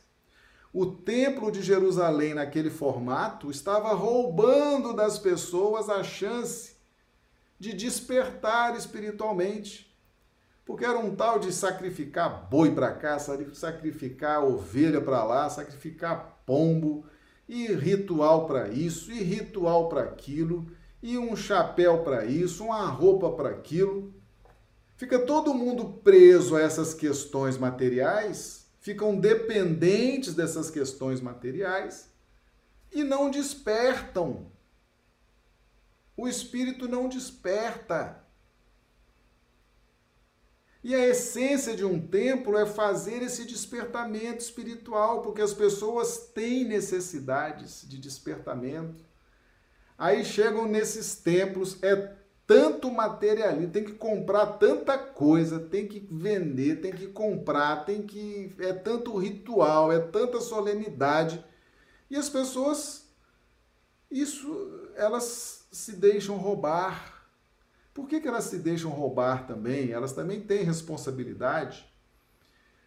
[0.71, 6.70] O Templo de Jerusalém, naquele formato, estava roubando das pessoas a chance
[7.61, 9.95] de despertar espiritualmente.
[10.65, 17.05] Porque era um tal de sacrificar boi para cá, sacrificar ovelha para lá, sacrificar pombo,
[17.47, 20.65] e ritual para isso, e ritual para aquilo,
[21.03, 24.11] e um chapéu para isso, uma roupa para aquilo.
[24.97, 32.09] Fica todo mundo preso a essas questões materiais, ficam dependentes dessas questões materiais
[32.91, 34.47] e não despertam
[36.21, 38.23] o espírito não desperta.
[40.83, 46.63] E a essência de um templo é fazer esse despertamento espiritual, porque as pessoas têm
[46.63, 49.03] necessidades de despertamento.
[49.97, 56.81] Aí chegam nesses templos, é tanto materialismo, tem que comprar tanta coisa, tem que vender,
[56.81, 61.43] tem que comprar, tem que é tanto ritual, é tanta solenidade.
[62.11, 63.09] E as pessoas
[64.11, 67.25] isso elas se deixam roubar.
[67.93, 69.91] Por que, que elas se deixam roubar também?
[69.91, 71.89] Elas também têm responsabilidade.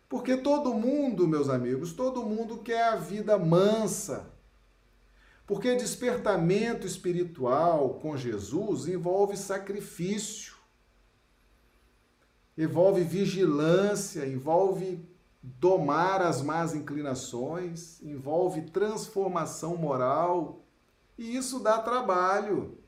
[0.09, 4.33] Porque todo mundo, meus amigos, todo mundo quer a vida mansa.
[5.47, 10.55] Porque despertamento espiritual com Jesus envolve sacrifício,
[12.57, 15.07] envolve vigilância, envolve
[15.43, 20.64] domar as más inclinações, envolve transformação moral,
[21.17, 22.79] e isso dá trabalho.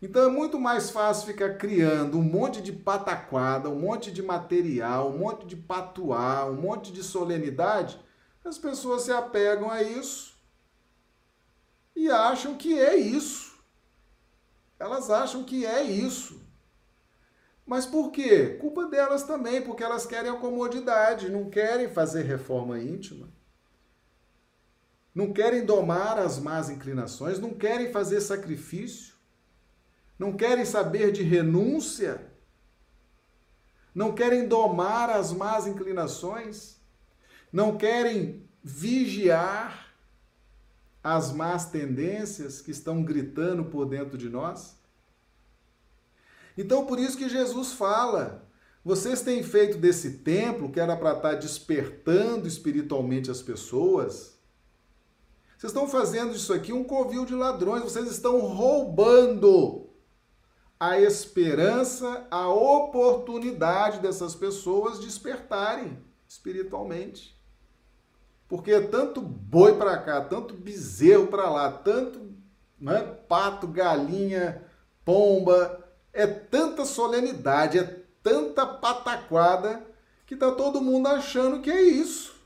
[0.00, 5.10] Então é muito mais fácil ficar criando um monte de pataquada, um monte de material,
[5.10, 7.98] um monte de patuá, um monte de solenidade.
[8.44, 10.38] As pessoas se apegam a isso
[11.96, 13.58] e acham que é isso.
[14.78, 16.40] Elas acham que é isso.
[17.66, 18.56] Mas por quê?
[18.60, 23.28] Culpa delas também, porque elas querem a comodidade, não querem fazer reforma íntima
[25.18, 29.14] não querem domar as más inclinações, não querem fazer sacrifício,
[30.16, 32.30] não querem saber de renúncia,
[33.92, 36.76] não querem domar as más inclinações,
[37.52, 39.92] não querem vigiar
[41.02, 44.78] as más tendências que estão gritando por dentro de nós.
[46.56, 48.48] Então, por isso que Jesus fala:
[48.84, 54.37] vocês têm feito desse templo, que era para estar despertando espiritualmente as pessoas,
[55.58, 59.90] vocês estão fazendo isso aqui um covil de ladrões, vocês estão roubando
[60.78, 65.98] a esperança, a oportunidade dessas pessoas despertarem
[66.28, 67.36] espiritualmente.
[68.46, 72.32] Porque é tanto boi para cá, tanto bezerro para lá, tanto
[72.80, 74.64] né, pato, galinha,
[75.04, 79.84] pomba, é tanta solenidade, é tanta pataquada
[80.24, 82.37] que tá todo mundo achando que é isso.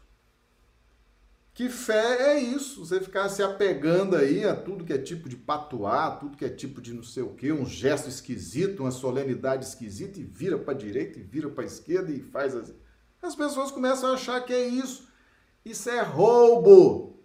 [1.62, 5.36] Que fé é isso, você ficar se apegando aí a tudo que é tipo de
[5.36, 9.64] patuá, tudo que é tipo de não sei o quê, um gesto esquisito, uma solenidade
[9.64, 12.74] esquisita e vira para direita e vira para esquerda e faz assim.
[13.22, 15.06] As pessoas começam a achar que é isso.
[15.64, 17.22] Isso é roubo.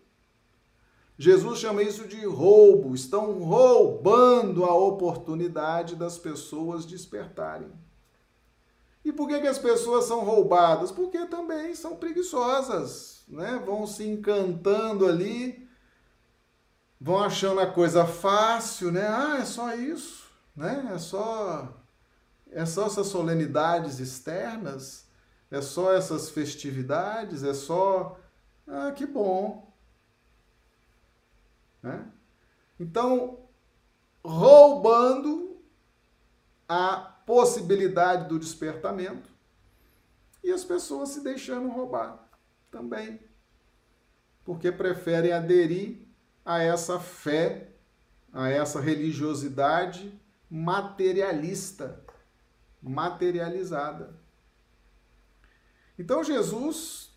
[1.17, 2.93] Jesus chama isso de roubo.
[2.93, 7.71] Estão roubando a oportunidade das pessoas despertarem.
[9.07, 10.91] E por que, que as pessoas são roubadas?
[10.91, 13.57] Porque também são preguiçosas, né?
[13.65, 15.65] Vão se encantando ali,
[16.99, 19.07] vão achando a coisa fácil, né?
[19.07, 20.91] Ah, é só isso, né?
[20.93, 21.73] É só,
[22.51, 25.07] é só essas solenidades externas,
[25.49, 28.19] é só essas festividades, é só,
[28.67, 29.73] ah, que bom,
[31.81, 32.11] né?
[32.77, 33.39] Então,
[34.21, 35.61] roubando
[36.67, 39.29] a possibilidade do despertamento
[40.41, 42.25] e as pessoas se deixando roubar
[42.71, 43.19] também,
[44.45, 46.07] porque preferem aderir
[46.45, 47.73] a essa fé,
[48.31, 50.17] a essa religiosidade
[50.49, 52.01] materialista,
[52.81, 54.15] materializada.
[55.99, 57.11] Então Jesus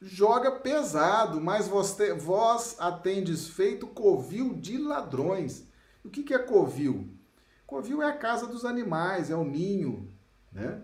[0.00, 5.64] joga pesado, mas você, vós atendes feito covil de ladrões.
[6.04, 7.17] O que, que é covil?
[7.68, 10.10] Covil é a casa dos animais, é o ninho.
[10.50, 10.80] Né?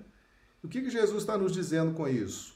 [0.62, 2.54] O que, que Jesus está nos dizendo com isso?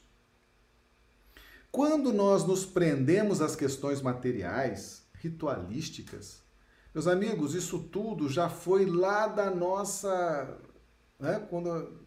[1.73, 6.43] Quando nós nos prendemos às questões materiais, ritualísticas,
[6.95, 10.59] meus amigos, isso tudo já foi lá da nossa.
[11.19, 11.99] Né, quando,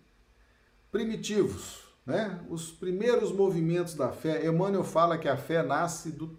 [0.91, 2.39] primitivos, né?
[2.49, 4.45] os primeiros movimentos da fé.
[4.45, 6.37] Emmanuel fala que a fé nasce do,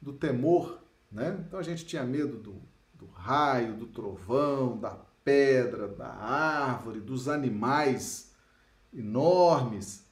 [0.00, 0.82] do temor.
[1.12, 1.44] Né?
[1.46, 2.62] Então a gente tinha medo do,
[2.94, 8.32] do raio, do trovão, da pedra, da árvore, dos animais
[8.90, 10.06] enormes.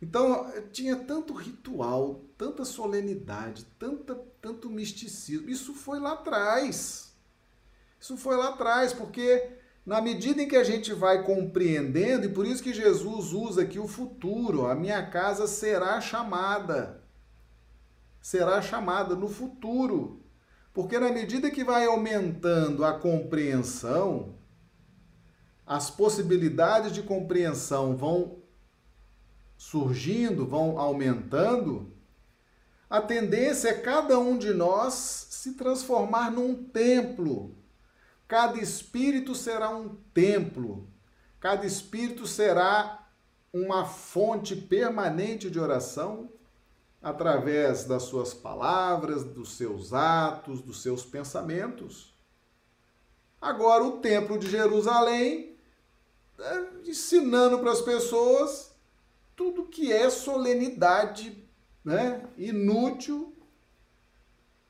[0.00, 5.50] Então, tinha tanto ritual, tanta solenidade, tanta, tanto misticismo.
[5.50, 7.12] Isso foi lá atrás.
[7.98, 9.50] Isso foi lá atrás, porque
[9.84, 13.80] na medida em que a gente vai compreendendo, e por isso que Jesus usa aqui
[13.80, 17.02] o futuro, a minha casa será chamada.
[18.20, 20.22] Será chamada no futuro.
[20.78, 24.38] Porque na medida que vai aumentando a compreensão,
[25.66, 28.44] as possibilidades de compreensão vão
[29.56, 31.92] surgindo, vão aumentando,
[32.88, 34.94] a tendência é cada um de nós
[35.30, 37.58] se transformar num templo.
[38.28, 40.88] Cada espírito será um templo.
[41.40, 43.10] Cada espírito será
[43.52, 46.37] uma fonte permanente de oração
[47.02, 52.12] através das suas palavras, dos seus atos, dos seus pensamentos.
[53.40, 55.56] Agora, o Templo de Jerusalém,
[56.38, 58.72] é, ensinando para as pessoas
[59.36, 61.44] tudo que é solenidade
[61.84, 63.32] né, inútil.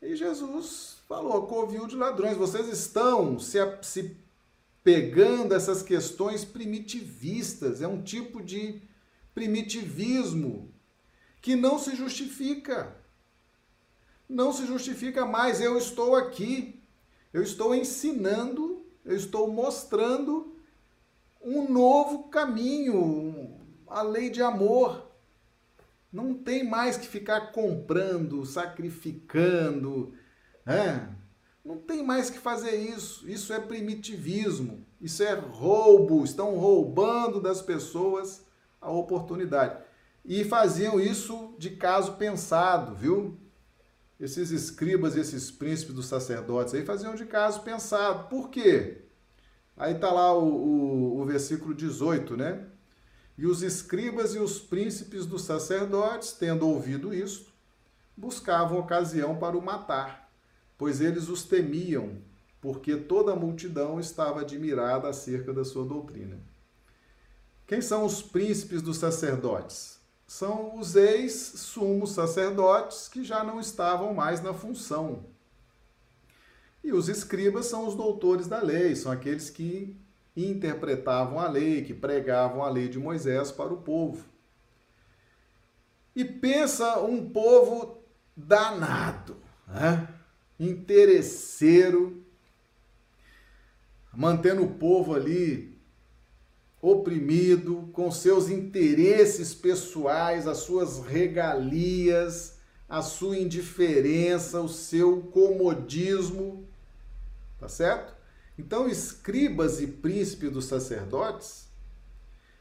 [0.03, 4.16] E Jesus falou: covil de ladrões, vocês estão se, se
[4.85, 8.83] pegando essas questões primitivistas, é um tipo de
[9.35, 10.70] primitivismo
[11.41, 12.97] que não se justifica.
[14.28, 15.61] Não se justifica mais.
[15.61, 16.80] Eu estou aqui,
[17.32, 20.55] eu estou ensinando, eu estou mostrando
[21.41, 25.07] um novo caminho, a lei de amor.
[26.12, 30.14] Não tem mais que ficar comprando, sacrificando,
[30.64, 31.14] né?
[31.64, 33.28] Não tem mais que fazer isso.
[33.28, 36.24] Isso é primitivismo, isso é roubo.
[36.24, 38.47] Estão roubando das pessoas
[38.80, 39.88] a oportunidade.
[40.29, 43.39] E faziam isso de caso pensado, viu?
[44.20, 48.29] Esses escribas, esses príncipes dos sacerdotes aí faziam de caso pensado.
[48.29, 49.07] Por quê?
[49.74, 52.66] Aí está lá o, o, o versículo 18, né?
[53.39, 57.51] E os escribas e os príncipes dos sacerdotes, tendo ouvido isto,
[58.14, 60.31] buscavam ocasião para o matar,
[60.76, 62.18] pois eles os temiam,
[62.61, 66.39] porque toda a multidão estava admirada acerca da sua doutrina.
[67.66, 69.97] Quem são os príncipes dos sacerdotes?
[70.29, 75.24] São os ex-sumos sacerdotes que já não estavam mais na função.
[76.85, 79.97] E os escribas são os doutores da lei, são aqueles que
[80.37, 84.22] interpretavam a lei, que pregavam a lei de Moisés para o povo.
[86.14, 88.03] E pensa um povo
[88.37, 90.14] danado, né?
[90.61, 92.22] interesseiro,
[94.12, 95.67] mantendo o povo ali
[96.81, 102.59] oprimido, com seus interesses pessoais, as suas regalias,
[102.89, 106.66] a sua indiferença, o seu comodismo,
[107.59, 108.14] tá certo?
[108.57, 111.68] Então, escribas e príncipes dos sacerdotes,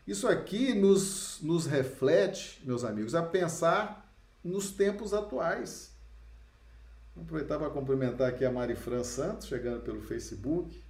[0.07, 4.11] isso aqui nos, nos reflete, meus amigos, a pensar
[4.43, 5.91] nos tempos atuais.
[7.15, 10.81] Vou aproveitar para cumprimentar aqui a Marifran Santos, chegando pelo Facebook,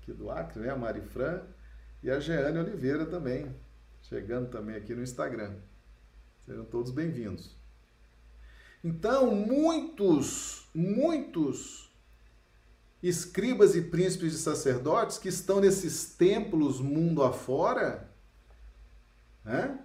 [0.00, 0.74] aqui do Acre, né?
[0.74, 1.42] Marifran
[2.06, 3.52] e a Jeane Oliveira também,
[4.00, 5.56] chegando também aqui no Instagram.
[6.46, 7.56] Sejam todos bem-vindos.
[8.84, 11.90] Então, muitos, muitos
[13.02, 18.08] escribas e príncipes de sacerdotes que estão nesses templos mundo afora,
[19.44, 19.76] né?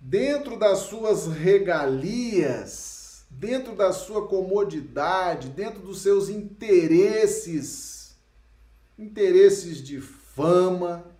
[0.00, 8.16] dentro das suas regalias, dentro da sua comodidade, dentro dos seus interesses,
[8.96, 11.11] interesses de fama,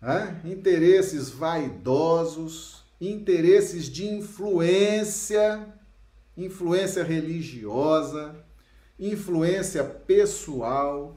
[0.00, 0.40] né?
[0.44, 5.66] interesses vaidosos, interesses de influência,
[6.36, 8.34] influência religiosa,
[8.98, 11.16] influência pessoal,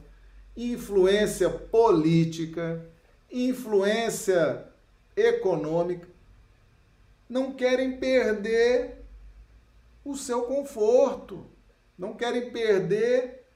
[0.56, 2.84] influência política,
[3.30, 4.66] influência
[5.16, 6.08] econômica,
[7.28, 9.02] não querem perder
[10.04, 11.46] o seu conforto,
[11.98, 13.46] não querem perder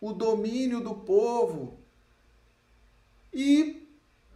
[0.00, 1.78] o domínio do povo
[3.32, 3.79] e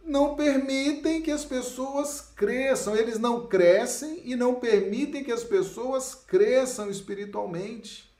[0.05, 2.95] não permitem que as pessoas cresçam.
[2.95, 8.13] Eles não crescem e não permitem que as pessoas cresçam espiritualmente.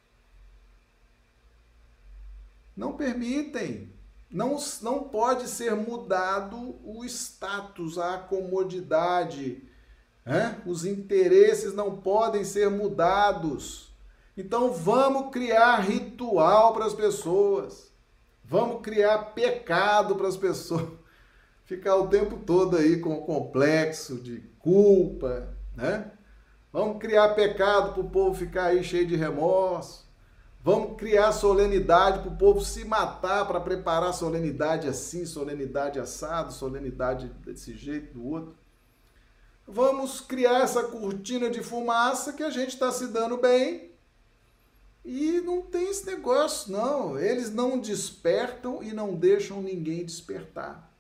[2.76, 3.94] Não permitem.
[4.30, 9.64] Não, não pode ser mudado o status, a comodidade.
[10.26, 10.60] Né?
[10.66, 13.94] Os interesses não podem ser mudados.
[14.36, 17.94] Então vamos criar ritual para as pessoas.
[18.44, 21.05] Vamos criar pecado para as pessoas
[21.66, 26.12] ficar o tempo todo aí com o complexo de culpa, né?
[26.72, 30.06] Vamos criar pecado para o povo ficar aí cheio de remorso.
[30.62, 37.28] Vamos criar solenidade para o povo se matar para preparar solenidade assim, solenidade assado, solenidade
[37.46, 38.56] desse jeito, do outro.
[39.68, 43.92] Vamos criar essa cortina de fumaça que a gente está se dando bem.
[45.04, 47.18] E não tem esse negócio, não.
[47.18, 50.95] Eles não despertam e não deixam ninguém despertar.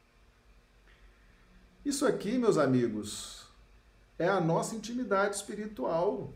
[1.85, 3.45] Isso aqui, meus amigos,
[4.17, 6.33] é a nossa intimidade espiritual.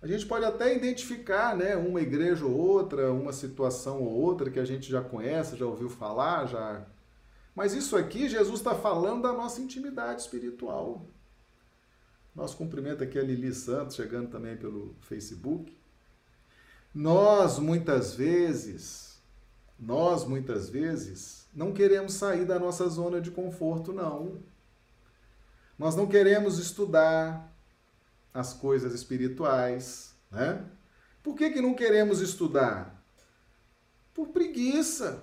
[0.00, 4.60] A gente pode até identificar, né, uma igreja ou outra, uma situação ou outra que
[4.60, 6.86] a gente já conhece, já ouviu falar, já.
[7.56, 11.04] Mas isso aqui, Jesus está falando da nossa intimidade espiritual.
[12.36, 15.76] Nosso cumprimento aqui a Lili Santos, chegando também pelo Facebook.
[16.94, 19.03] Nós, muitas vezes,
[19.78, 24.42] nós, muitas vezes, não queremos sair da nossa zona de conforto, não.
[25.78, 27.52] Nós não queremos estudar
[28.32, 30.64] as coisas espirituais, né?
[31.22, 33.02] Por que, que não queremos estudar?
[34.12, 35.22] Por preguiça.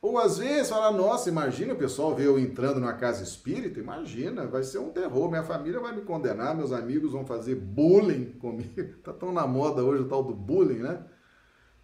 [0.00, 4.46] Ou às vezes fala, nossa, imagina o pessoal ver eu entrando numa casa espírita, imagina,
[4.46, 8.94] vai ser um terror, minha família vai me condenar, meus amigos vão fazer bullying comigo.
[9.02, 11.02] Tá tão na moda hoje o tal do bullying, né?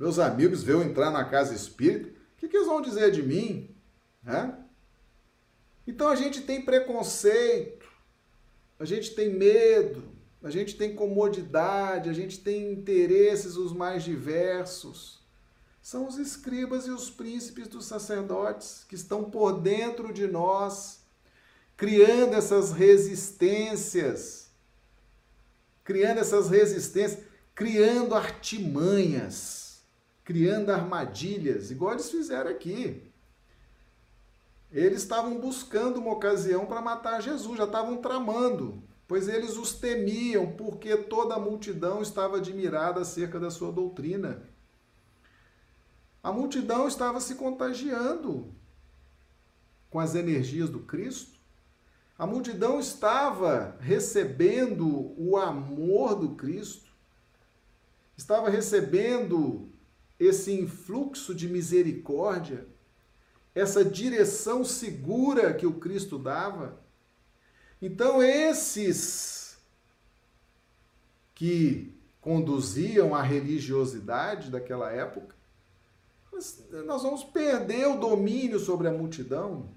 [0.01, 3.77] Meus amigos ver eu entrar na casa espírita que, que eles vão dizer de mim?
[4.23, 4.59] Né?
[5.87, 7.87] Então a gente tem preconceito,
[8.79, 10.03] a gente tem medo,
[10.43, 15.21] a gente tem comodidade, a gente tem interesses os mais diversos.
[15.83, 21.01] São os escribas e os príncipes dos sacerdotes que estão por dentro de nós,
[21.77, 24.51] criando essas resistências,
[25.85, 27.23] criando essas resistências,
[27.55, 29.60] criando artimanhas
[30.25, 33.03] criando armadilhas, igual eles fizeram aqui.
[34.73, 40.53] Eles estavam buscando uma ocasião para matar Jesus, já estavam tramando, pois eles os temiam,
[40.53, 44.43] porque toda a multidão estava admirada acerca da sua doutrina.
[46.23, 48.55] A multidão estava se contagiando
[49.89, 51.41] com as energias do Cristo.
[52.17, 56.91] A multidão estava recebendo o amor do Cristo,
[58.17, 59.70] estava recebendo
[60.21, 62.67] esse influxo de misericórdia,
[63.55, 66.79] essa direção segura que o Cristo dava.
[67.81, 69.59] Então, esses
[71.35, 75.35] que conduziam a religiosidade daquela época,
[76.85, 79.71] nós vamos perder o domínio sobre a multidão.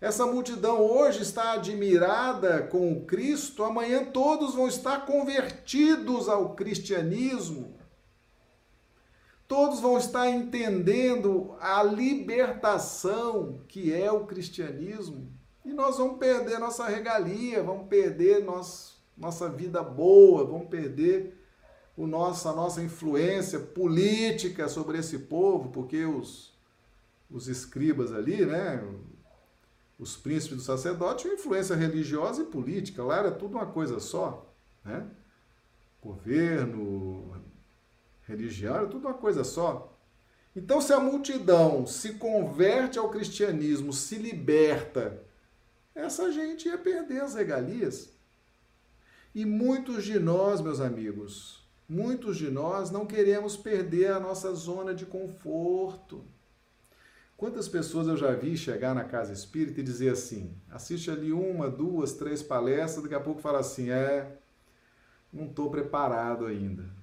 [0.00, 7.78] Essa multidão hoje está admirada com o Cristo, amanhã todos vão estar convertidos ao cristianismo
[9.48, 15.32] todos vão estar entendendo a libertação que é o cristianismo.
[15.64, 21.34] E nós vamos perder nossa regalia, vamos perder nosso, nossa vida boa, vamos perder
[21.96, 26.54] o nosso, a nossa influência política sobre esse povo, porque os,
[27.30, 28.86] os escribas ali, né,
[29.98, 34.54] os príncipes do sacerdote tinham influência religiosa e política, lá era tudo uma coisa só,
[34.84, 35.06] né?
[36.00, 37.34] Governo,
[38.28, 39.92] religião, era tudo uma coisa só.
[40.54, 45.22] Então, se a multidão se converte ao cristianismo, se liberta,
[45.94, 48.12] essa gente ia perder as regalias.
[49.34, 54.94] E muitos de nós, meus amigos, muitos de nós não queremos perder a nossa zona
[54.94, 56.24] de conforto.
[57.36, 61.70] Quantas pessoas eu já vi chegar na casa espírita e dizer assim: assiste ali uma,
[61.70, 64.36] duas, três palestras, daqui a pouco fala assim: é,
[65.32, 66.97] não estou preparado ainda.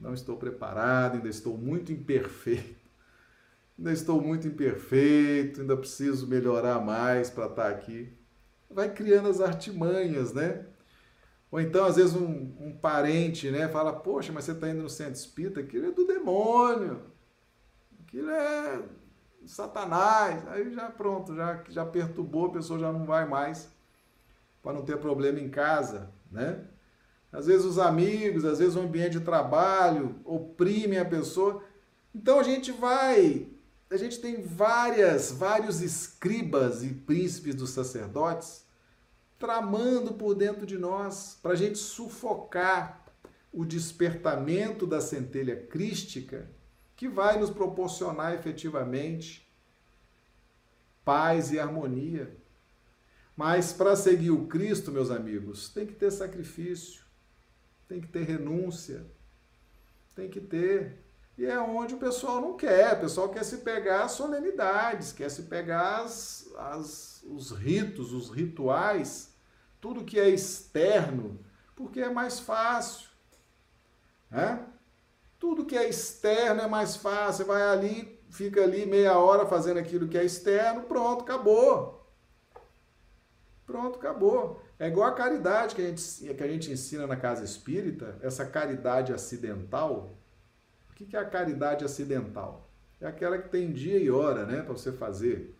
[0.00, 2.80] Não estou preparado, ainda estou muito imperfeito.
[3.78, 8.12] Ainda estou muito imperfeito, ainda preciso melhorar mais para estar aqui.
[8.68, 10.66] Vai criando as artimanhas, né?
[11.50, 14.88] Ou então, às vezes, um, um parente né, fala: Poxa, mas você está indo no
[14.88, 17.02] centro espírita, aquilo é do demônio.
[18.06, 18.82] Aquilo é
[19.46, 20.46] Satanás.
[20.48, 23.68] Aí já pronto, já, já perturbou, a pessoa já não vai mais
[24.62, 26.64] para não ter problema em casa, né?
[27.32, 31.62] Às vezes os amigos, às vezes o ambiente de trabalho oprimem a pessoa.
[32.14, 33.46] Então a gente vai,
[33.88, 38.64] a gente tem várias, vários escribas e príncipes dos sacerdotes
[39.40, 43.02] tramando por dentro de nós para a gente sufocar
[43.50, 46.48] o despertamento da centelha crística
[46.94, 49.50] que vai nos proporcionar efetivamente
[51.02, 52.36] paz e harmonia.
[53.34, 57.02] Mas para seguir o Cristo, meus amigos, tem que ter sacrifício,
[57.90, 59.04] tem que ter renúncia,
[60.14, 61.04] tem que ter.
[61.36, 65.28] E é onde o pessoal não quer, o pessoal quer se pegar as solenidades, quer
[65.28, 69.34] se pegar as, as, os ritos, os rituais,
[69.80, 73.08] tudo que é externo, porque é mais fácil.
[74.30, 74.64] Né?
[75.36, 77.44] Tudo que é externo é mais fácil.
[77.44, 82.08] Você vai ali, fica ali meia hora fazendo aquilo que é externo, pronto, acabou.
[83.66, 84.62] Pronto, acabou.
[84.80, 88.44] É igual a caridade que a gente, que a gente ensina na casa espírita, essa
[88.44, 90.16] caridade acidental.
[90.90, 92.68] O que é a caridade acidental?
[93.00, 95.54] É aquela que tem dia e hora, né, para você fazer.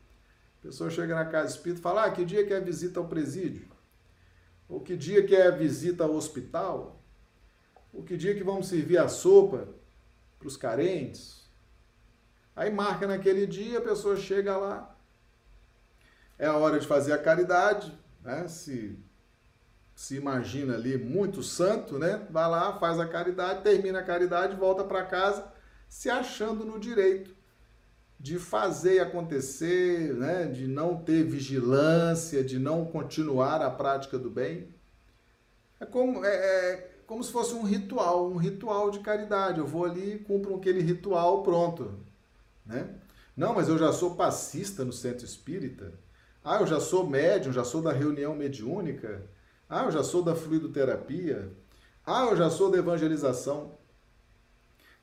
[0.58, 2.98] A pessoa chega na casa espírita e fala: ah, que dia que é a visita
[2.98, 3.68] ao presídio?
[4.68, 7.00] Ou que dia que é a visita ao hospital?
[7.92, 9.68] o que dia que vamos servir a sopa
[10.38, 11.48] para os carentes.
[12.54, 14.96] Aí marca naquele dia, a pessoa chega lá,
[16.38, 18.48] é a hora de fazer a caridade, né?
[18.48, 18.98] Se
[20.00, 22.26] se imagina ali muito santo, né?
[22.30, 25.52] Vai lá, faz a caridade, termina a caridade, volta para casa,
[25.90, 27.36] se achando no direito
[28.18, 30.46] de fazer acontecer, né?
[30.46, 34.74] De não ter vigilância, de não continuar a prática do bem.
[35.78, 39.58] É como é, é como se fosse um ritual, um ritual de caridade.
[39.58, 42.00] Eu vou ali, cumpro aquele ritual, pronto.
[42.64, 42.88] Né?
[43.36, 45.92] Não, mas eu já sou passista no centro espírita.
[46.42, 49.28] Ah, eu já sou médium, já sou da reunião mediúnica.
[49.70, 51.56] Ah, eu já sou da fluidoterapia.
[52.04, 53.78] Ah, eu já sou da evangelização.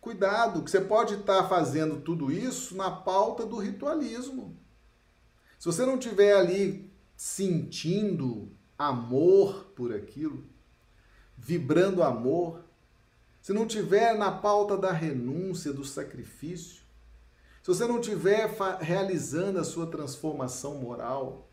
[0.02, 4.58] Cuidado, que você pode estar fazendo tudo isso na pauta do ritualismo.
[5.58, 10.44] Se você não tiver ali sentindo amor por aquilo,
[11.38, 12.62] vibrando amor,
[13.42, 16.82] se não tiver na pauta da renúncia, do sacrifício,
[17.64, 18.50] se você não tiver
[18.82, 21.47] realizando a sua transformação moral,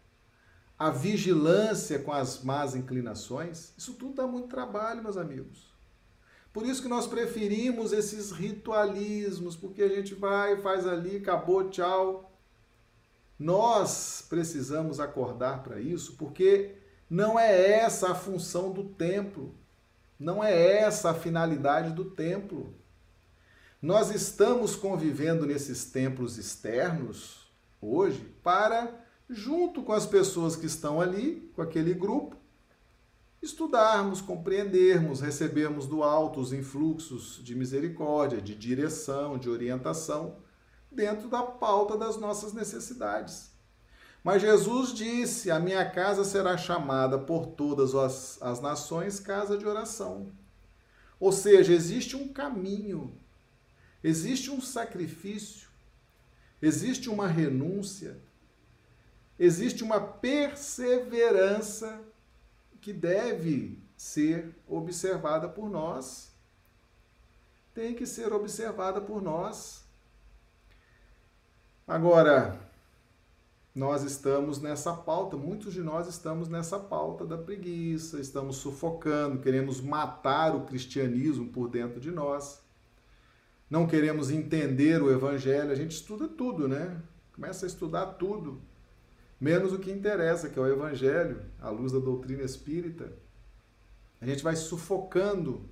[0.78, 5.72] a vigilância com as más inclinações, isso tudo dá muito trabalho, meus amigos.
[6.52, 12.32] Por isso que nós preferimos esses ritualismos, porque a gente vai, faz ali, acabou, tchau.
[13.38, 16.76] Nós precisamos acordar para isso, porque
[17.10, 19.52] não é essa a função do templo.
[20.18, 22.72] Não é essa a finalidade do templo.
[23.82, 27.48] Nós estamos convivendo nesses templos externos
[27.82, 32.36] hoje para, junto com as pessoas que estão ali, com aquele grupo,
[33.42, 40.36] estudarmos, compreendermos, recebermos do alto os influxos de misericórdia, de direção, de orientação,
[40.90, 43.50] dentro da pauta das nossas necessidades.
[44.22, 49.66] Mas Jesus disse: A minha casa será chamada por todas as, as nações casa de
[49.66, 50.32] oração.
[51.20, 53.14] Ou seja, existe um caminho,
[54.02, 55.68] existe um sacrifício,
[56.60, 58.18] existe uma renúncia,
[59.38, 62.00] existe uma perseverança
[62.80, 66.32] que deve ser observada por nós.
[67.72, 69.82] tem que ser observada por nós.
[71.86, 72.60] Agora,
[73.74, 79.80] nós estamos nessa pauta, muitos de nós estamos nessa pauta da preguiça, estamos sufocando, queremos
[79.80, 82.62] matar o cristianismo por dentro de nós.
[83.68, 87.02] Não queremos entender o evangelho, a gente estuda tudo, né?
[87.34, 88.62] Começa a estudar tudo,
[89.40, 93.12] menos o que interessa, que é o evangelho, à luz da doutrina espírita.
[94.20, 95.68] A gente vai sufocando,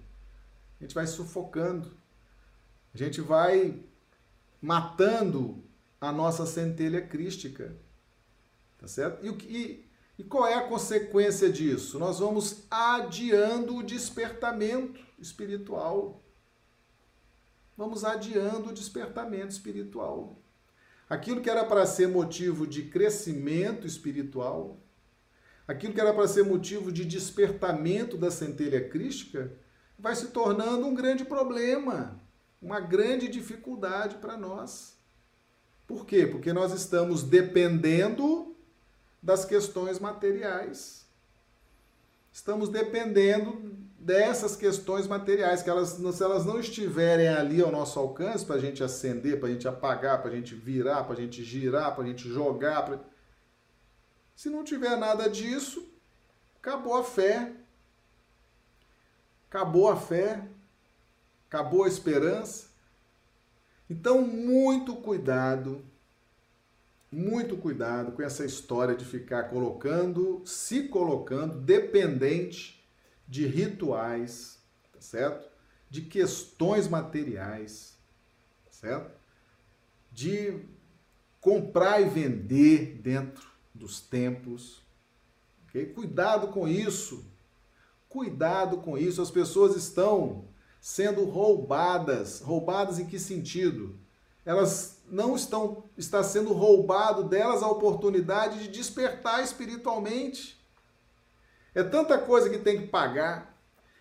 [0.78, 1.90] a gente vai sufocando,
[2.94, 3.82] a gente vai
[4.60, 5.62] matando
[6.00, 7.76] a nossa centelha crística.
[8.78, 9.24] Tá certo?
[9.24, 9.88] E, e,
[10.18, 11.98] e qual é a consequência disso?
[11.98, 16.22] Nós vamos adiando o despertamento espiritual.
[17.76, 20.36] Vamos adiando o despertamento espiritual.
[21.12, 24.78] Aquilo que era para ser motivo de crescimento espiritual,
[25.68, 29.52] aquilo que era para ser motivo de despertamento da centelha crística,
[29.98, 32.18] vai se tornando um grande problema,
[32.62, 34.96] uma grande dificuldade para nós.
[35.86, 36.26] Por quê?
[36.26, 38.56] Porque nós estamos dependendo
[39.22, 41.04] das questões materiais.
[42.32, 48.44] Estamos dependendo dessas questões materiais, que elas, se elas não estiverem ali ao nosso alcance
[48.44, 51.44] para a gente acender, para a gente apagar, para a gente virar, para a gente
[51.44, 52.84] girar, para a gente jogar.
[52.84, 52.98] Pra...
[54.34, 55.88] Se não tiver nada disso,
[56.59, 57.53] acabou a fé.
[59.48, 60.42] Acabou a fé.
[61.48, 62.70] Acabou a esperança.
[63.88, 65.84] Então, muito cuidado
[67.12, 72.82] muito cuidado com essa história de ficar colocando, se colocando dependente
[73.33, 74.59] de rituais,
[74.93, 75.49] tá certo?
[75.89, 77.97] De questões materiais,
[78.66, 79.11] tá certo?
[80.12, 80.61] De
[81.41, 84.83] comprar e vender dentro dos templos.
[85.64, 85.87] Okay?
[85.87, 87.24] Cuidado com isso.
[88.07, 89.22] Cuidado com isso.
[89.22, 90.45] As pessoas estão
[90.78, 92.43] sendo roubadas.
[92.43, 93.99] Roubadas em que sentido?
[94.45, 100.61] Elas não estão está sendo roubado delas a oportunidade de despertar espiritualmente.
[101.74, 103.58] É tanta coisa que tem que pagar,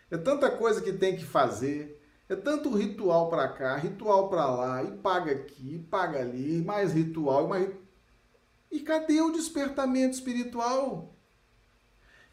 [0.09, 4.84] é tanta coisa que tem que fazer, é tanto ritual para cá, ritual para lá,
[4.84, 7.69] e paga aqui, e paga ali, mais ritual, mais
[8.72, 11.13] E cadê o despertamento espiritual?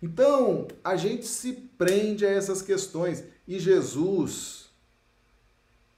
[0.01, 4.71] Então, a gente se prende a essas questões e Jesus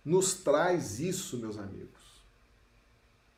[0.02, 1.90] nos traz isso, meus amigos.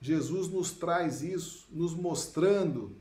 [0.01, 2.97] Jesus nos traz isso, nos mostrando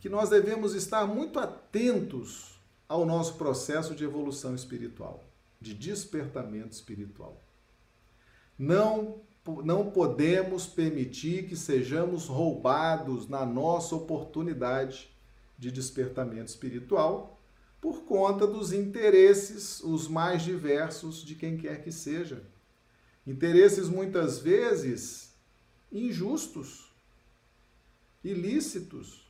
[0.00, 5.22] que nós devemos estar muito atentos ao nosso processo de evolução espiritual,
[5.60, 7.40] de despertamento espiritual.
[8.58, 9.20] Não,
[9.62, 15.10] não podemos permitir que sejamos roubados na nossa oportunidade
[15.58, 17.38] de despertamento espiritual
[17.80, 22.42] por conta dos interesses os mais diversos de quem quer que seja.
[23.26, 25.34] Interesses muitas vezes
[25.92, 26.92] injustos,
[28.24, 29.29] ilícitos,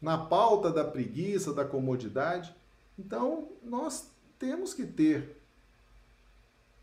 [0.00, 2.54] na pauta da preguiça, da comodidade.
[2.98, 5.40] Então, nós temos que ter,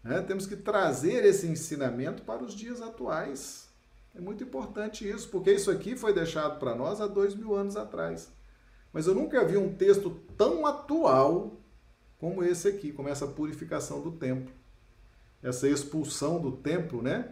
[0.04, 0.22] né?
[0.22, 3.70] temos que trazer esse ensinamento para os dias atuais.
[4.14, 7.76] É muito importante isso, porque isso aqui foi deixado para nós há dois mil anos
[7.76, 8.32] atrás.
[8.94, 11.58] Mas eu nunca vi um texto tão atual
[12.18, 14.54] como esse aqui, como essa purificação do templo
[15.46, 17.32] essa expulsão do templo, né?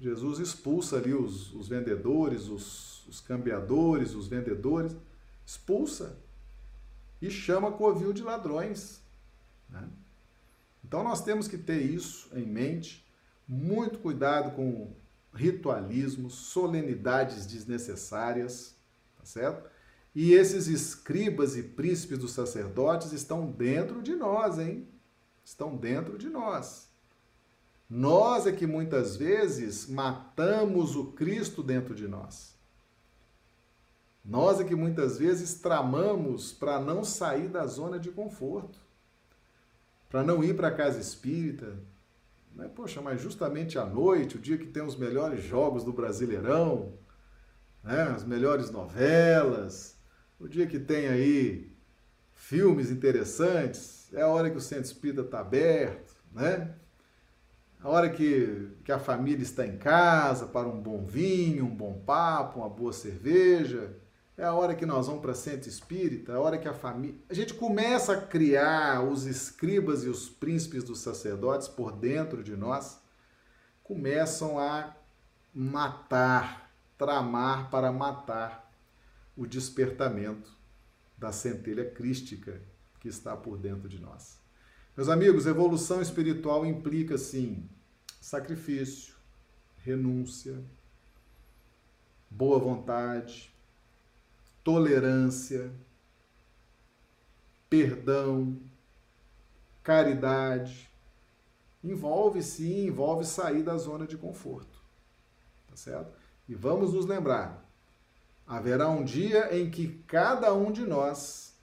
[0.00, 4.96] Jesus expulsa ali os, os vendedores, os, os cambiadores, os vendedores,
[5.46, 6.16] expulsa
[7.20, 9.00] e chama covil de ladrões.
[9.68, 9.88] Né?
[10.84, 13.04] Então nós temos que ter isso em mente,
[13.48, 14.92] muito cuidado com
[15.34, 18.74] ritualismos, solenidades desnecessárias,
[19.18, 19.68] tá certo?
[20.14, 24.86] E esses escribas e príncipes dos sacerdotes estão dentro de nós, hein?
[25.44, 26.88] Estão dentro de nós.
[27.90, 32.53] Nós é que muitas vezes matamos o Cristo dentro de nós.
[34.24, 38.78] Nós é que muitas vezes tramamos para não sair da zona de conforto,
[40.08, 41.76] para não ir para a casa espírita.
[42.54, 46.94] Mas, poxa, mas justamente à noite, o dia que tem os melhores jogos do Brasileirão,
[47.82, 49.98] né, as melhores novelas,
[50.40, 51.70] o dia que tem aí
[52.32, 56.74] filmes interessantes, é a hora que o centro espírita está aberto, né?
[57.84, 62.00] a hora que, que a família está em casa para um bom vinho, um bom
[62.06, 63.94] papo, uma boa cerveja.
[64.36, 67.16] É a hora que nós vamos para centro espírita, é a hora que a família.
[67.28, 72.56] A gente começa a criar os escribas e os príncipes dos sacerdotes por dentro de
[72.56, 72.98] nós,
[73.84, 74.96] começam a
[75.54, 78.72] matar, tramar para matar
[79.36, 80.50] o despertamento
[81.16, 82.60] da centelha crística
[82.98, 84.38] que está por dentro de nós.
[84.96, 87.68] Meus amigos, evolução espiritual implica, sim,
[88.20, 89.14] sacrifício,
[89.76, 90.60] renúncia,
[92.30, 93.53] boa vontade,
[94.64, 95.70] tolerância,
[97.68, 98.58] perdão,
[99.82, 100.90] caridade.
[101.82, 104.82] Envolve sim, envolve sair da zona de conforto.
[105.68, 106.16] Tá certo?
[106.48, 107.62] E vamos nos lembrar:
[108.46, 111.54] haverá um dia em que cada um de nós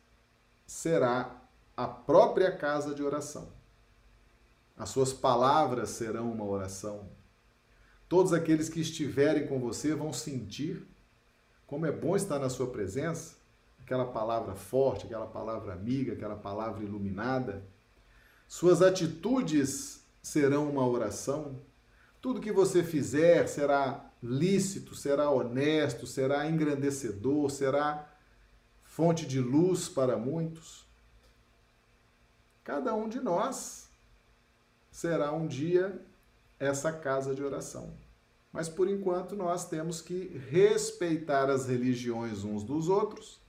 [0.67, 1.41] será
[1.75, 3.49] a própria casa de oração.
[4.77, 7.09] As suas palavras serão uma oração.
[8.07, 10.87] Todos aqueles que estiverem com você vão sentir
[11.71, 13.37] como é bom estar na sua presença,
[13.81, 17.63] aquela palavra forte, aquela palavra amiga, aquela palavra iluminada.
[18.45, 21.61] Suas atitudes serão uma oração.
[22.19, 28.05] Tudo que você fizer será lícito, será honesto, será engrandecedor, será
[28.83, 30.85] fonte de luz para muitos.
[32.65, 33.87] Cada um de nós
[34.91, 36.05] será um dia
[36.59, 37.93] essa casa de oração.
[38.51, 43.39] Mas por enquanto nós temos que respeitar as religiões uns dos outros.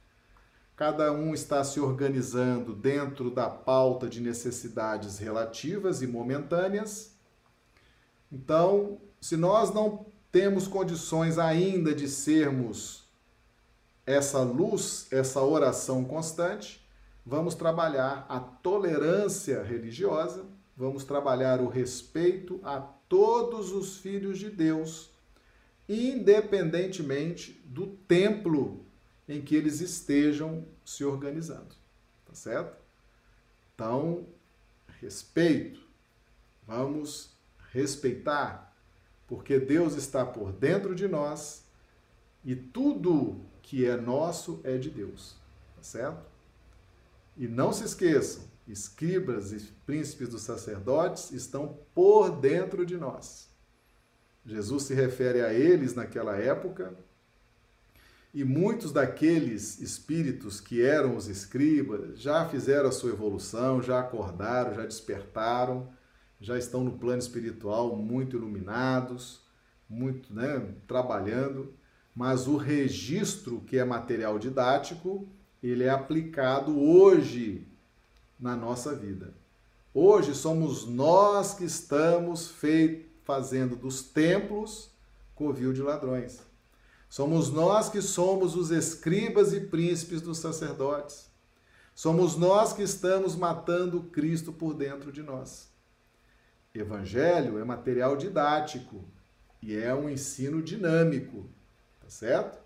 [0.77, 7.13] Cada um está se organizando dentro da pauta de necessidades relativas e momentâneas.
[8.31, 13.03] Então, se nós não temos condições ainda de sermos
[14.07, 16.85] essa luz, essa oração constante,
[17.25, 20.45] vamos trabalhar a tolerância religiosa,
[20.77, 22.81] vamos trabalhar o respeito a
[23.13, 25.11] todos os filhos de Deus,
[25.87, 28.87] independentemente do templo
[29.29, 31.75] em que eles estejam se organizando.
[32.25, 32.75] Tá certo?
[33.75, 34.27] Então,
[34.99, 35.83] respeito.
[36.67, 37.37] Vamos
[37.71, 38.75] respeitar,
[39.29, 41.67] porque Deus está por dentro de nós
[42.43, 45.37] e tudo que é nosso é de Deus.
[45.77, 46.25] Tá certo?
[47.37, 53.51] E não se esqueçam, escribas e príncipes dos sacerdotes estão por dentro de nós.
[54.45, 56.95] Jesus se refere a eles naquela época,
[58.35, 64.75] e muitos daqueles espíritos que eram os escribas já fizeram a sua evolução, já acordaram,
[64.75, 65.89] já despertaram,
[66.41, 69.43] já estão no plano espiritual muito iluminados,
[69.89, 71.75] muito, né, trabalhando,
[72.15, 75.29] mas o registro que é material didático,
[75.63, 77.69] ele é aplicado hoje
[78.43, 79.33] na nossa vida.
[79.95, 84.91] Hoje somos nós que estamos feit, fazendo dos templos
[85.37, 86.41] covil de ladrões.
[87.09, 91.31] Somos nós que somos os escribas e príncipes dos sacerdotes.
[91.95, 95.71] Somos nós que estamos matando Cristo por dentro de nós.
[96.75, 99.05] Evangelho é material didático
[99.63, 101.49] e é um ensino dinâmico,
[102.01, 102.59] tá certo?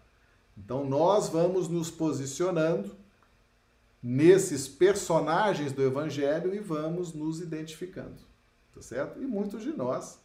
[0.57, 2.97] Então nós vamos nos posicionando
[4.09, 8.23] nesses personagens do Evangelho e vamos nos identificando,
[8.73, 9.21] tá certo?
[9.21, 10.21] E muitos de nós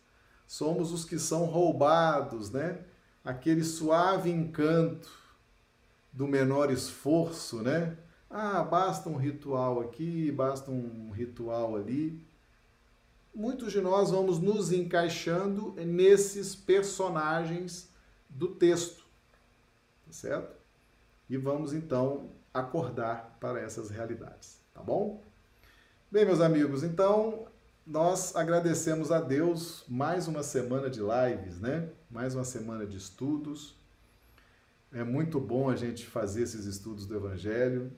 [0.46, 2.86] somos os que são roubados, né?
[3.26, 5.10] Aquele suave encanto
[6.14, 7.98] do menor esforço, né?
[8.30, 12.24] Ah, basta um ritual aqui, basta um ritual ali.
[13.34, 17.90] Muitos de nós vamos nos encaixando nesses personagens
[18.30, 19.04] do texto,
[20.06, 20.56] tá certo?
[21.28, 25.24] E vamos então acordar para essas realidades, tá bom?
[26.12, 27.46] Bem, meus amigos, então
[27.88, 31.90] nós agradecemos a Deus mais uma semana de lives, né?
[32.10, 33.76] Mais uma semana de estudos.
[34.92, 37.92] É muito bom a gente fazer esses estudos do Evangelho.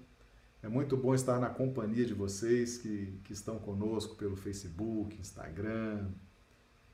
[0.62, 6.08] É muito bom estar na companhia de vocês que, que estão conosco pelo Facebook, Instagram,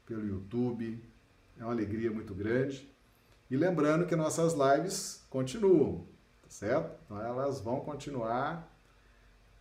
[0.05, 1.03] pelo YouTube.
[1.59, 2.89] É uma alegria muito grande.
[3.51, 6.07] E lembrando que nossas lives continuam
[6.49, 6.99] certo?
[7.05, 8.75] Então elas vão continuar.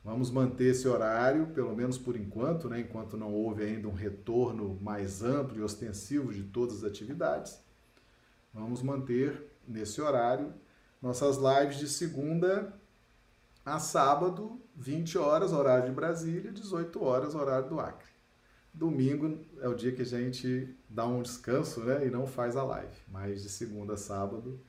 [0.02, 2.80] Vamos manter esse horário, pelo menos por enquanto, né?
[2.80, 7.60] enquanto não houve ainda um retorno mais amplo e ostensivo de todas as atividades.
[8.54, 10.54] Vamos manter nesse horário
[11.00, 12.72] nossas lives de segunda
[13.64, 18.08] a sábado, 20 horas, horário de Brasília, 18 horas, horário do Acre.
[18.72, 22.62] Domingo é o dia que a gente dá um descanso né, e não faz a
[22.62, 24.60] live, mas de segunda a sábado,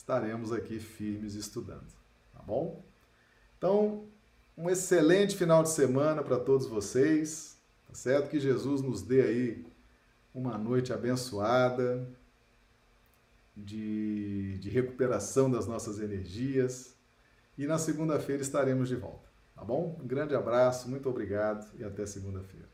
[0.00, 1.86] estaremos aqui firmes estudando,
[2.32, 2.82] tá bom?
[3.58, 4.08] Então,
[4.56, 8.30] um excelente final de semana para todos vocês, tá certo?
[8.30, 9.66] Que Jesus nos dê aí
[10.34, 12.08] uma noite abençoada,
[13.54, 16.96] de, de recuperação das nossas energias.
[17.58, 19.98] E na segunda-feira estaremos de volta, tá bom?
[20.02, 22.69] Um grande abraço, muito obrigado e até segunda-feira.